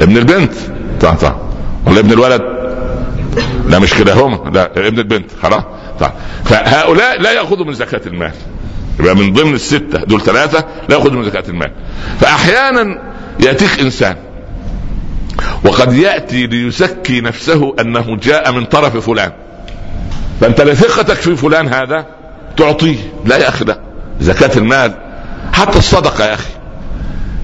[0.01, 0.53] ابن البنت.
[1.01, 1.37] طبعا طبعا.
[1.87, 2.41] ولا ابن الولد
[3.69, 4.53] لا مش كده هم.
[4.53, 5.31] لا ابن البنت.
[5.43, 5.63] خلاص.
[5.99, 6.11] طيب
[6.45, 8.31] فهؤلاء لا يأخذوا من زكاة المال.
[8.99, 11.71] يبقى من ضمن الستة دول ثلاثة لا يأخذوا من زكاة المال.
[12.19, 13.01] فاحيانا
[13.39, 14.15] يأتيك إنسان
[15.65, 19.31] وقد يأتي ليزكي نفسه أنه جاء من طرف فلان.
[20.41, 22.05] فأنت لثقتك في فلان هذا؟
[22.57, 23.79] تعطيه لا يا أخي لا.
[24.19, 24.93] زكاة المال.
[25.53, 26.53] حتى الصدقة يا أخي.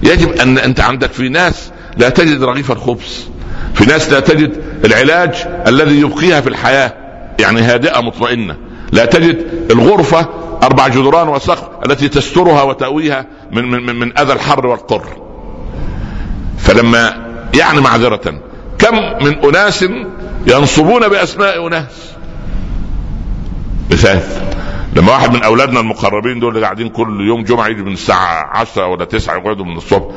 [0.02, 3.28] يجب أن أنت عندك في ناس لا تجد رغيف الخبز
[3.74, 5.34] في ناس لا تجد العلاج
[5.66, 6.92] الذي يبقيها في الحياة.
[7.40, 8.56] يعني هادئة مطمئنة.
[8.92, 10.28] لا تجد الغرفة
[10.62, 15.04] أربع جدران وسقف التي تسترها وتأويها من من من, من أذى الحر والقر.
[16.58, 18.40] فلما يعني معذرة
[18.78, 19.84] كم من أناس
[20.46, 22.12] ينصبون بأسماء أناس؟
[23.90, 24.20] مثال
[24.96, 28.86] لما واحد من أولادنا المقربين دول اللي قاعدين كل يوم جمعة يجي من الساعة 10
[28.86, 30.14] ولا 9 يقعدوا من الصبح.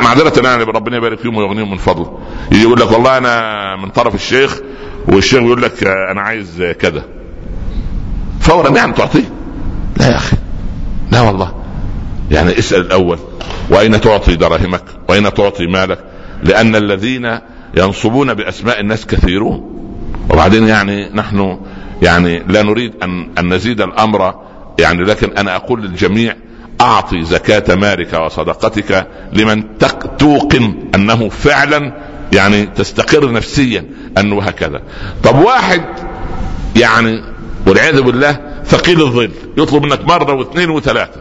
[0.00, 2.18] معذره يعني ربنا يبارك فيهم ويغنيهم من فضله
[2.52, 4.60] يجي يقول لك والله أنا من طرف الشيخ
[5.08, 7.04] والشيخ يقول لك أنا عايز كذا.
[8.40, 9.32] فورا يعني تعطيه.
[9.96, 10.36] لا يا أخي.
[11.10, 11.52] لا والله.
[12.30, 13.18] يعني اسأل الأول.
[13.70, 16.04] وأين تعطي دراهمك؟ وأين تعطي مالك؟
[16.42, 17.38] لأن الذين
[17.76, 19.72] ينصبون بأسماء الناس كثيرون.
[20.30, 21.58] وبعدين يعني نحن
[22.02, 24.34] يعني لا نريد أن أن نزيد الأمر
[24.78, 26.36] يعني لكن أنا أقول للجميع
[26.80, 29.78] أعطي زكاة مالك وصدقتك لمن
[30.18, 31.92] توقن أنه فعلا
[32.32, 33.84] يعني تستقر نفسيا
[34.18, 34.82] أنه هكذا
[35.24, 35.84] طب واحد
[36.76, 37.22] يعني
[37.66, 41.20] والعياذ بالله ثقيل الظل يطلب منك مرة واثنين وثلاثة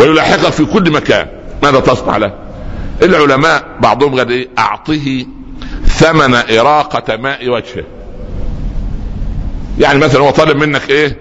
[0.00, 1.26] ويلاحقك في كل مكان
[1.62, 2.34] ماذا تصنع له؟
[3.02, 5.26] العلماء بعضهم قال إيه؟ أعطه
[5.86, 7.84] ثمن إراقة ماء وجهه
[9.80, 11.16] يعني مثلا هو طالب منك إيه؟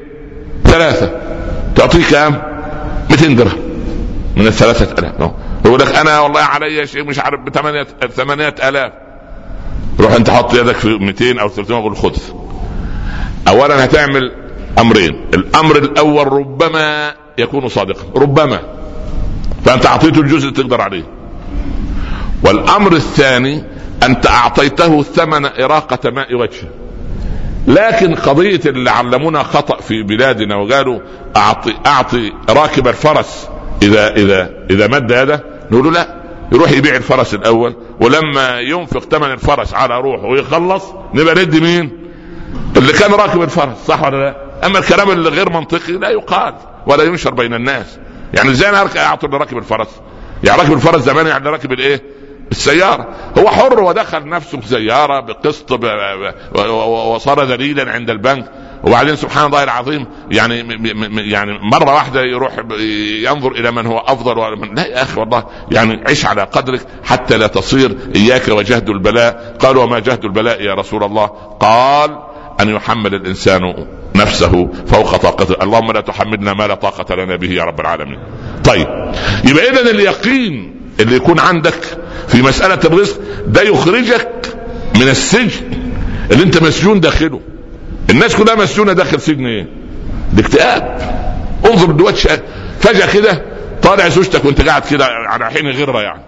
[0.64, 1.12] ثلاثة.
[1.76, 2.42] تعطيه كام؟
[3.10, 3.58] 200 درهم.
[4.36, 5.32] من الثلاثة آلاف.
[5.66, 8.92] يقول لك أنا والله علي شيء مش عارف بثمانية ثمانية آلاف.
[10.00, 12.18] روح أنت حط يدك في 200 أو 300 وقول خذ.
[13.48, 14.32] أولا هتعمل
[14.80, 15.26] أمرين.
[15.34, 18.20] الأمر الأول ربما يكون صادقا.
[18.22, 18.60] ربما.
[19.66, 21.04] فأنت أعطيته الجزء اللي تقدر عليه.
[22.44, 23.64] والأمر الثاني
[24.04, 26.70] أنت أعطيته ثمن إراقة ماء وجهه.
[27.68, 31.00] لكن قضية اللي علمونا خطأ في بلادنا وقالوا
[31.38, 33.50] أعطي أعطي راكب الفرس
[33.82, 36.18] إذا إذا إذا مد يده نقول له لا
[36.52, 41.92] يروح يبيع الفرس الأول ولما ينفق ثمن الفرس على روحه ويخلص نبقى ندي مين؟
[42.78, 44.36] اللي كان راكب الفرس صح ولا لا؟
[44.68, 46.54] أما الكلام اللي غير منطقي لا يقال
[46.88, 47.98] ولا ينشر بين الناس
[48.34, 49.88] يعني إزاي أنا أعطي لراكب الفرس؟
[50.44, 52.02] يعني راكب الفرس زمان يعني راكب الإيه؟
[52.52, 53.08] السيارة
[53.38, 55.72] هو حر ودخل نفسه بسيارة بقسط
[57.14, 58.52] وصار ذليلا عند البنك.
[58.84, 60.58] وبعدين سبحان الله العظيم يعني
[61.32, 62.54] يعني مرة واحدة يروح
[63.24, 67.38] ينظر إلى من هو أفضل ومن لا يا أخي والله يعني عش على قدرك حتى
[67.38, 69.58] لا تصير إياك وجهد البلاء.
[69.60, 71.26] قال وما جهد البلاء يا رسول الله؟
[71.60, 72.20] قال
[72.62, 75.64] أن يحمل الإنسان نفسه فوق طاقته.
[75.64, 78.20] اللهم لا تحملنا ما لا طاقة لنا به يا رب العالمين.
[78.64, 78.88] طيب
[79.46, 84.56] يبقى اذا اليقين اللي يكون عندك في مسألة الرزق ده يخرجك
[84.96, 85.72] من السجن
[86.32, 87.42] اللي انت مسجون داخله.
[88.10, 89.68] الناس كلها مسجونة داخل سجن إيه؟
[90.34, 90.98] الاكتئاب
[91.66, 92.40] انظر دلوقتي
[92.80, 93.42] فجأة كده
[93.82, 96.22] طالع زوجتك وانت قاعد كده على حين غره يعني.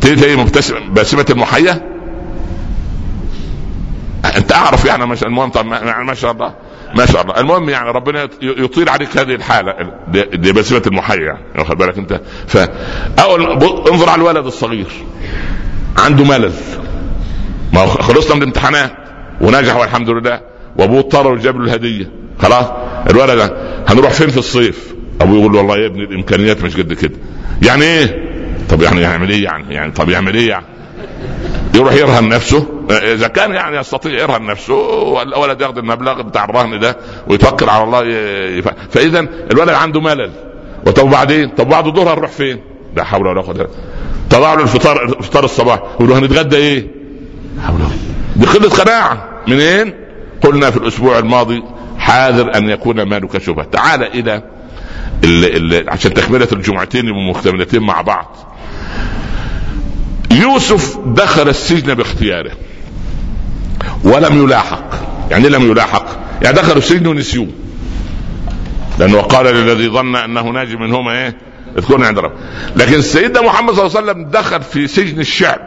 [0.00, 1.82] تلاقي إيه مبتسم باسمة المحية
[4.36, 6.54] انت اعرف يعني شاء المهم يعني ما شاء الله.
[6.96, 7.40] ما شاء الله.
[7.40, 9.74] المهم يعني ربنا يطيل عليك هذه الحالة.
[10.34, 11.16] دي بسمه المحيا.
[11.16, 12.56] يعني واخد بالك انت؟ ف
[13.88, 14.86] انظر على الولد الصغير.
[15.98, 16.52] عنده ملل.
[17.72, 18.92] ما خلصنا من الامتحانات.
[19.40, 20.40] ونجح والحمد لله.
[20.76, 22.10] وأبوه اضطر وجاب له الهدية.
[22.38, 22.66] خلاص؟
[23.10, 23.56] الولد
[23.88, 27.16] هنروح فين في الصيف؟ أبوه يقول له والله يا ابني الإمكانيات مش قد كده.
[27.62, 28.24] يعني إيه؟
[28.70, 30.66] طب يعني يعمل إيه يعني؟ يعني طب يعمل إيه يعني؟
[31.74, 32.66] يروح يرهن نفسه.
[32.90, 36.96] إذا كان يعني يستطيع يرهن نفسه والولد ياخذ المبلغ بتاع الرهن ده
[37.28, 38.04] ويتوكل على الله
[38.58, 38.68] يف...
[38.90, 40.30] فإذا الولد عنده ملل.
[40.86, 42.60] وطب بعدين؟ طب بعد الظهر هنروح فين؟
[42.96, 43.68] لا حول ولا قوة
[44.30, 45.78] طلع له الفطار فطار الصباح.
[45.94, 46.86] يقول له هنتغدى إيه؟
[47.66, 47.78] حول
[48.36, 49.94] دي قلة قناعه منين؟
[50.42, 51.62] قلنا في الأسبوع الماضي
[51.98, 53.64] حاذر أن يكون مالك شبهة.
[53.64, 54.42] تعال إلى
[55.24, 58.36] ال ال عشان تكملة الجمعتين يبقوا مكتملتين مع بعض.
[60.34, 62.52] يوسف دخل السجن باختياره.
[64.04, 64.84] ولم يلاحق.
[65.30, 66.06] يعني لم يلاحق؟
[66.42, 67.48] يعني دخلوا السجن ونسيوه.
[68.98, 71.36] لأنه قال للذي ظن أنه ناجي منهما إيه؟
[71.78, 72.32] اذكرني عند رب
[72.76, 75.60] لكن سيدنا محمد صلى الله عليه وسلم دخل في سجن الشعب.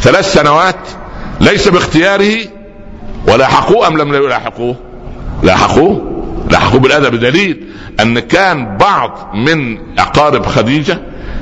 [0.00, 0.88] ثلاث سنوات
[1.40, 2.36] ليس باختياره.
[3.28, 4.76] ولاحقوه أم لم يلاحقوه؟
[5.42, 6.24] لاحقوه.
[6.50, 7.14] لاحقوه بالأدب.
[7.14, 7.66] بدليل
[8.00, 10.98] أن كان بعض من أقارب خديجة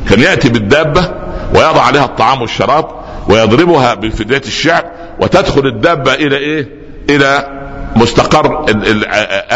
[0.09, 1.11] كان يأتي بالدابة
[1.55, 2.87] ويضع عليها الطعام والشراب
[3.29, 4.85] ويضربها بفدية الشعب
[5.21, 6.69] وتدخل الدابة إلى إيه؟
[7.11, 7.61] إلى
[7.97, 8.65] مستقر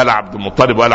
[0.02, 0.92] آل عبد المطلب وآل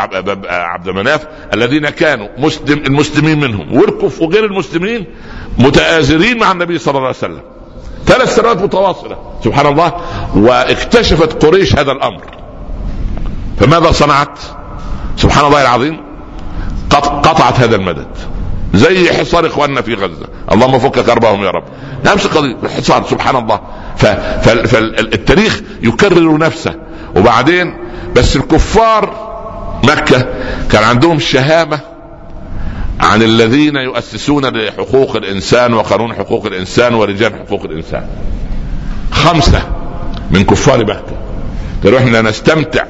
[0.49, 3.77] عبد مناف الذين كانوا مسلم المسلمين منهم.
[3.77, 5.05] والكف وغير المسلمين
[5.57, 7.41] متآزرين مع النبي صلى الله عليه وسلم.
[8.05, 9.17] ثلاث سنوات متواصلة.
[9.43, 9.93] سبحان الله.
[10.35, 12.21] واكتشفت قريش هذا الأمر.
[13.59, 14.39] فماذا صنعت؟
[15.15, 16.01] سبحان الله العظيم.
[16.89, 18.07] قطعت هذا المدد.
[18.73, 20.27] زي حصار إخواننا في غزة.
[20.51, 21.63] اللهم فك كربهم يا رب.
[22.05, 23.59] نفس القضية الحصار سبحان الله.
[24.41, 26.75] فالتاريخ يكرر نفسه.
[27.15, 27.77] وبعدين
[28.15, 29.29] بس الكفار
[29.83, 30.25] مكة
[30.71, 31.79] كان عندهم شهامة
[32.99, 38.07] عن الذين يؤسسون لحقوق الإنسان وقانون حقوق الإنسان ورجال حقوق الإنسان.
[39.11, 39.61] خمسة
[40.31, 41.19] من كفار مكة.
[41.83, 42.83] قالوا إحنا نستمتع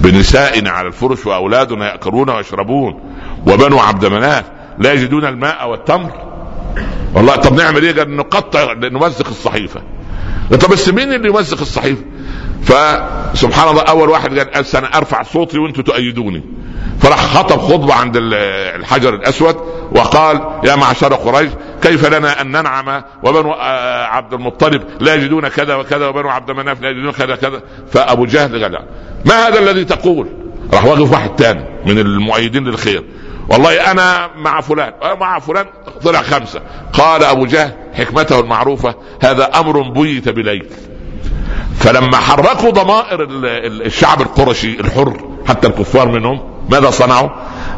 [0.00, 3.00] بنسائنا على الفرش وأولادنا يأكلون ويشربون.
[3.46, 4.44] وبنو عبد مناف
[4.78, 6.10] لا يجدون الماء والتمر
[7.14, 9.82] والله طب نعمل إيه؟ قال نقطع نمزق الصحيفة
[10.50, 12.02] طب بس مين اللي يمزق الصحيفة؟
[12.62, 16.42] فسبحان الله أول واحد قال أنا أرفع صوتي وأنتم تؤيدوني
[17.00, 18.16] فراح خطب خطبة عند
[18.76, 19.56] الحجر الأسود
[19.92, 21.50] وقال يا معشر قريش
[21.82, 26.82] كيف لنا أن ننعم وبنو آه، عبد المطلب لا يجدون كذا وكذا وبنو عبد مناف
[26.82, 27.62] لا يجدون كذا كذا
[27.92, 28.78] فأبو جهل قال
[29.24, 30.28] ما هذا الذي تقول؟
[30.72, 33.04] راح واقف واحد ثاني من المؤيدين للخير
[33.48, 35.66] والله أنا مع فلان مع فلان
[36.04, 36.60] طلع خمسة.
[36.92, 40.66] قال أبو جهل حكمته المعروفة هذا أمر بيت بليل.
[41.78, 43.26] فلما حركوا ضمائر
[43.86, 46.40] الشعب القرشي الحر حتى الكفار منهم
[46.70, 47.28] ماذا صنعوا؟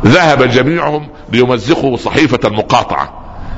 [0.06, 3.12] ذهب جميعهم ليمزقوا صحيفة المقاطعه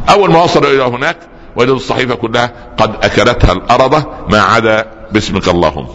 [0.08, 1.16] أول ما وصلوا إلى هناك
[1.56, 5.86] وجدوا الصحيفة كلها قد أكلتها الأرض ما عدا باسمك اللهم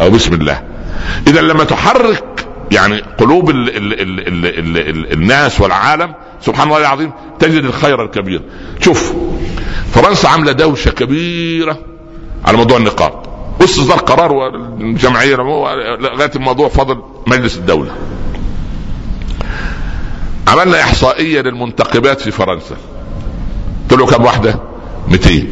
[0.00, 0.62] أو بسم الله.
[1.26, 6.78] اذا لما تحرك يعني قلوب ال ال ال ال ال ال الناس والعالم سبحان الله
[6.78, 8.42] العظيم تجد الخير الكبير.
[8.80, 9.12] شوف
[9.92, 11.78] فرنسا عاملة دوشة كبيرة
[12.44, 13.22] على موضوع النقاب.
[13.60, 17.90] واصدار قرار والجمعيه لغاية الموضوع فضل مجلس الدولة.
[20.48, 22.76] عملنا إحصائية للمنتقبات في فرنسا.
[23.90, 24.60] قلت له كم واحدة؟
[25.08, 25.46] 200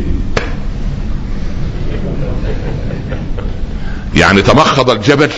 [4.17, 5.31] يعني تمخض الجبل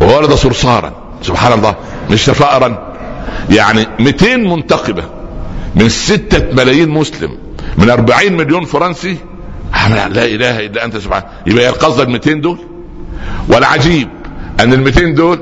[0.00, 0.92] وولد صرصارا.
[1.22, 1.74] سبحان الله.
[2.10, 2.94] مش فأرا
[3.50, 5.04] يعني 200 منتقبة
[5.74, 7.38] من ستة ملايين مسلم
[7.78, 9.16] من 40 مليون فرنسي.
[9.90, 11.22] لا إله إلا أنت سبحان.
[11.46, 12.58] يبقى هي القصد ال 200 دول؟
[13.48, 14.08] والعجيب
[14.60, 15.38] أن ال 200 دول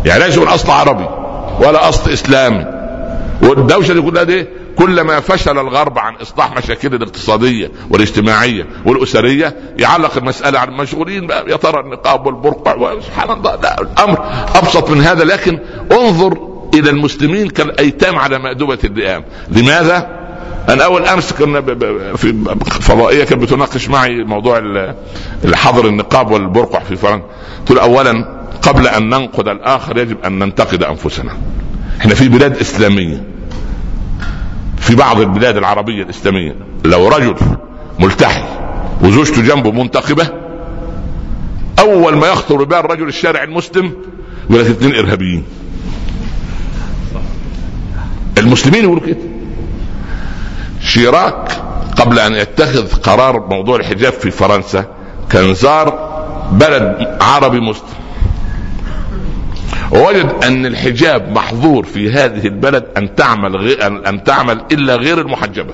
[0.05, 1.07] يعني ليسوا من أصل عربي
[1.59, 2.65] ولا أصل إسلامي.
[3.41, 4.47] والدوشة دي كلها دي
[4.77, 11.55] كلما فشل الغرب عن إصلاح مشاكل الاقتصادية والاجتماعية والأسرية يعلق المسألة على المشغولين بقى يا
[11.55, 14.25] ترى النقاب والبرقع سبحان الله لا الأمر
[14.55, 15.59] أبسط من هذا لكن
[15.91, 16.37] انظر
[16.73, 20.17] إلى المسلمين كالأيتام على مأدبة الذئام لماذا؟
[20.69, 21.61] أنا أول أمس كنا
[22.15, 22.33] في
[22.81, 24.61] فضائية كانت بتناقش معي موضوع
[25.45, 27.25] الحظر النقاب والبرقع في فرنسا.
[27.69, 31.37] قلت اولا قبل أن ننقد الآخر يجب أن ننتقد أنفسنا.
[32.01, 33.23] إحنا في بلاد إسلامية.
[34.87, 37.35] في بعض البلاد العربية الإسلامية لو رجل
[37.99, 38.43] ملتحي
[39.01, 40.27] وزوجته جنبه منتقبه
[41.79, 43.91] أول ما يخطر ببال الرجل الشارع المسلم
[44.49, 45.43] يقول لك اثنين إرهابيين.
[48.37, 49.17] المسلمين يقولوا كده.
[50.81, 51.61] شيراك
[51.97, 54.85] قبل أن يتخذ قرار موضوع الحجاب في فرنسا
[55.29, 56.09] كان زار
[56.51, 57.97] بلد عربي مسلم.
[59.91, 65.73] ووجد أن الحجاب محظور في هذه البلد أن تعمل غير ان تعمل إلا غير المحجبة.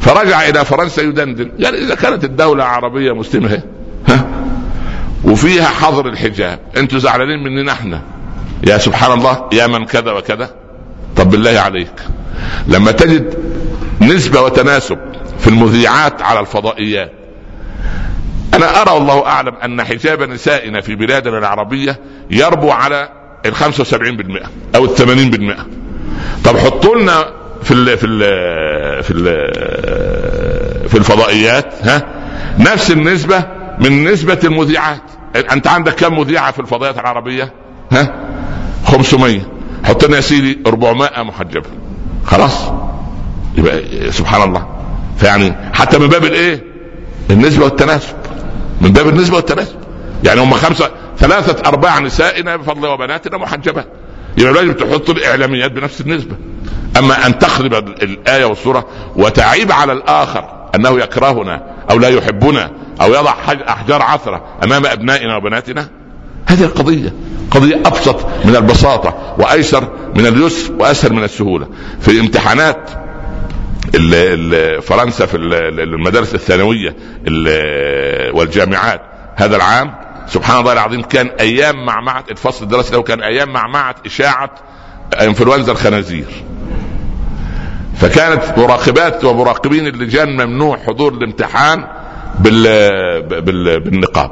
[0.00, 1.50] فرجع إلى فرنسا يدندن.
[1.64, 3.62] قال إذا كانت الدولة عربية مسلمة
[4.08, 4.26] ها؟
[5.24, 6.58] وفيها حظر الحجاب.
[6.76, 8.02] أنتوا زعلانين مننا إحنا.
[8.66, 10.50] يا سبحان الله يا من كذا وكذا.
[11.16, 11.94] طب بالله عليك.
[12.68, 13.34] لما تجد
[14.00, 14.98] نسبة وتناسب
[15.38, 17.12] في المذيعات على الفضائيات
[18.54, 21.98] أنا أرى والله أعلم أن حجاب نسائنا في بلادنا العربية
[22.30, 23.08] يربو على
[23.46, 23.62] ال 75%
[24.74, 27.24] أو ال 80% طب حطوا لنا
[27.62, 28.18] في ال في ال
[29.02, 32.02] في ال في الفضائيات ها؟
[32.58, 33.44] نفس النسبة
[33.78, 35.02] من نسبة المذيعات.
[35.52, 37.52] أنت عندك كم مذيعة في الفضائيات العربية؟
[37.92, 38.14] ها؟
[38.86, 39.40] 500
[39.84, 41.68] حط لنا يا سيدي 400 محجبة.
[42.24, 42.70] خلاص؟
[43.58, 43.82] يبقى
[44.12, 44.66] سبحان الله.
[45.18, 46.62] فيعني حتى من باب الإيه؟
[47.30, 48.14] النسبة والتناسب.
[48.82, 49.76] من باب النسبة والتناسب.
[50.24, 53.86] يعني هم خمسة ثلاثة أرباع نسائنا بفضل وبناتنا محجبات
[54.38, 56.36] يبقى لازم تحط الإعلاميات بنفس النسبة.
[56.98, 62.70] أما أن تخرب الآية والسورة وتعيب على الآخر أنه يكرهنا أو لا يحبنا
[63.00, 63.34] أو يضع
[63.68, 65.88] أحجار عثرة أمام أبنائنا وبناتنا
[66.46, 67.12] هذه القضية.
[67.50, 71.66] قضية أبسط من البساطة وأيسر من اليسر وأسهل من السهولة.
[72.00, 72.90] في امتحانات
[74.82, 76.96] فرنسا في المدارس الثانوية
[78.34, 79.00] والجامعات
[79.36, 79.94] هذا العام
[80.28, 84.54] سبحان الله العظيم كان أيام معمعة الفصل الدراسي له كان أيام معمعة إشاعة
[85.20, 86.26] إنفلونزا الخنازير
[87.96, 91.84] فكانت مراقبات ومراقبين اللجان ممنوع حضور الامتحان
[92.38, 92.62] بال...
[93.40, 93.80] بال...
[93.80, 94.30] بالنقاب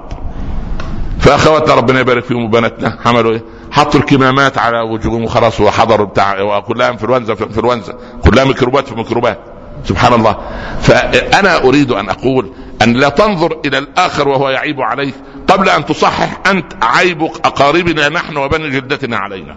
[1.20, 6.88] فأخواتنا ربنا يبارك فيهم وبناتنا عملوا إيه؟ حطوا الكمامات على وجوههم وخلاص وحضروا بتاع كلها
[6.88, 9.38] انفلونزا في انفلونزا كلها ميكروبات في ميكروبات.
[9.84, 10.36] سبحان الله.
[10.82, 12.52] فأنا أريد أن أقول
[12.82, 15.14] أن لا تنظر إلى الآخر وهو يعيب عليك
[15.48, 19.56] قبل أن تصحح أنت عيب أقاربنا نحن وبني جلدتنا علينا.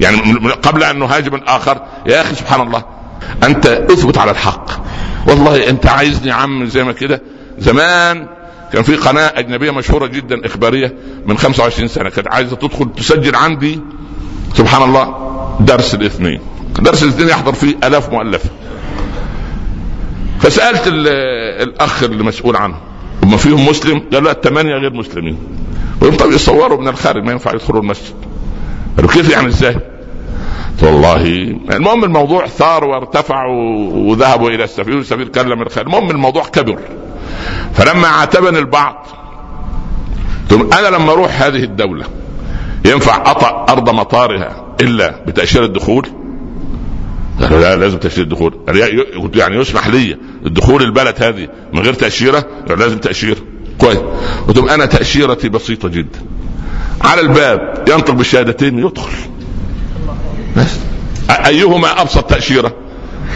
[0.00, 0.18] يعني
[0.62, 2.84] قبل أن نهاجم الآخر يا أخي سبحان الله
[3.42, 4.70] أنت أثبت على الحق.
[5.28, 7.22] والله أنت عايزني عم زي ما كده.
[7.58, 8.28] زمان
[8.74, 10.94] كان في قناة أجنبية مشهورة جدا إخبارية
[11.26, 13.80] من 25 سنة كانت عايزة تدخل تسجل عندي
[14.54, 15.14] سبحان الله
[15.60, 16.40] درس الاثنين.
[16.78, 18.50] درس الاثنين يحضر فيه آلاف مؤلفه
[20.40, 22.74] فسألت الأخ المسؤول عنه
[23.22, 25.38] هم فيهم مسلم؟ قال لا الثمانيه غير مسلمين.
[26.00, 28.14] قلت طب يصوروا من الخارج ما ينفع يدخلوا المسجد.
[28.96, 29.76] قالوا كيف يعني إزاي؟
[30.82, 31.22] والله
[31.70, 33.46] المهم الموضوع ثار وارتفع
[33.94, 36.78] وذهبوا إلى السفير والسفير كلم الخارج المهم الموضوع كبر.
[37.74, 39.06] فلما عاتبني البعض
[40.52, 42.04] أنا لما أروح هذه الدولة
[42.84, 46.08] ينفع أطأ أرض مطارها إلا بتأشيرة الدخول؟
[47.40, 48.60] قالوا لا لازم تأشيرة الدخول.
[49.34, 53.36] يعني يسمح لي الدخول البلد هذه من غير تأشيرة؟ لازم تاشيره
[53.78, 53.98] كويس.
[54.48, 56.18] قلت أنا تأشيرتي بسيطة جدا.
[57.00, 59.12] على الباب ينطق بالشهادتين يدخل.
[60.56, 60.78] بس.
[61.30, 62.74] أيهما أبسط تأشيرة؟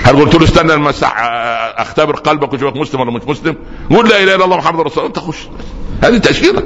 [0.02, 0.90] هل قلت له استنى لما
[1.78, 3.56] أختبر قلبك واشوفك مسلم ولا مش مسلم؟
[3.90, 5.06] قول لا إله إلا الله محمد رسول الله.
[5.06, 5.48] أنت خش.
[6.02, 6.62] هذه تأشيرة.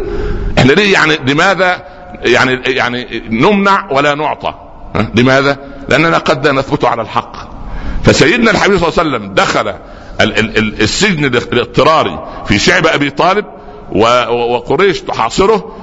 [0.59, 1.85] إحنا ليه يعني لماذا
[2.23, 4.55] يعني يعني نمنع ولا نعطى؟
[5.15, 5.57] لماذا؟
[5.89, 7.37] لأننا قد نثبت على الحق.
[8.05, 9.75] فسيدنا الحبيب صلى الله عليه وسلم دخل
[10.81, 13.45] السجن الاضطراري في شعب أبي طالب
[14.31, 15.77] وقريش تحاصره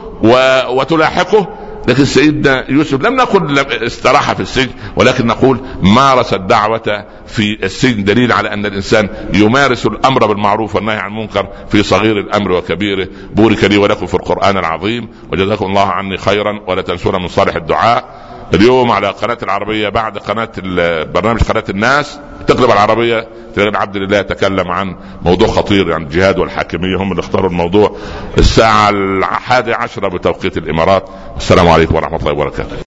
[0.70, 1.48] وتلاحقه
[1.88, 8.32] لكن سيدنا يوسف لم نقل استراح في السجن ولكن نقول مارس الدعوة في السجن دليل
[8.32, 13.08] على أن الإنسان يمارس الأمر بالمعروف والنهي عن المنكر في صغير الأمر وكبيره.
[13.36, 18.29] بورك لي ولكم في القرآن العظيم وجزاكم الله عني خيرا ولا تنسونا من صالح الدعاء.
[18.54, 20.50] اليوم على قناة العربية بعد قناة
[21.04, 26.98] برنامج قناة الناس تقلب العربية تلاقي عبد الله يتكلم عن موضوع خطير عن الجهاد والحاكمية.
[26.98, 27.98] هم اللي اختاروا الموضوع.
[28.38, 31.10] الساعة الحادية عشرة بتوقيت الإمارات.
[31.38, 32.76] السلام عليكم ورحمة الله وبركاته.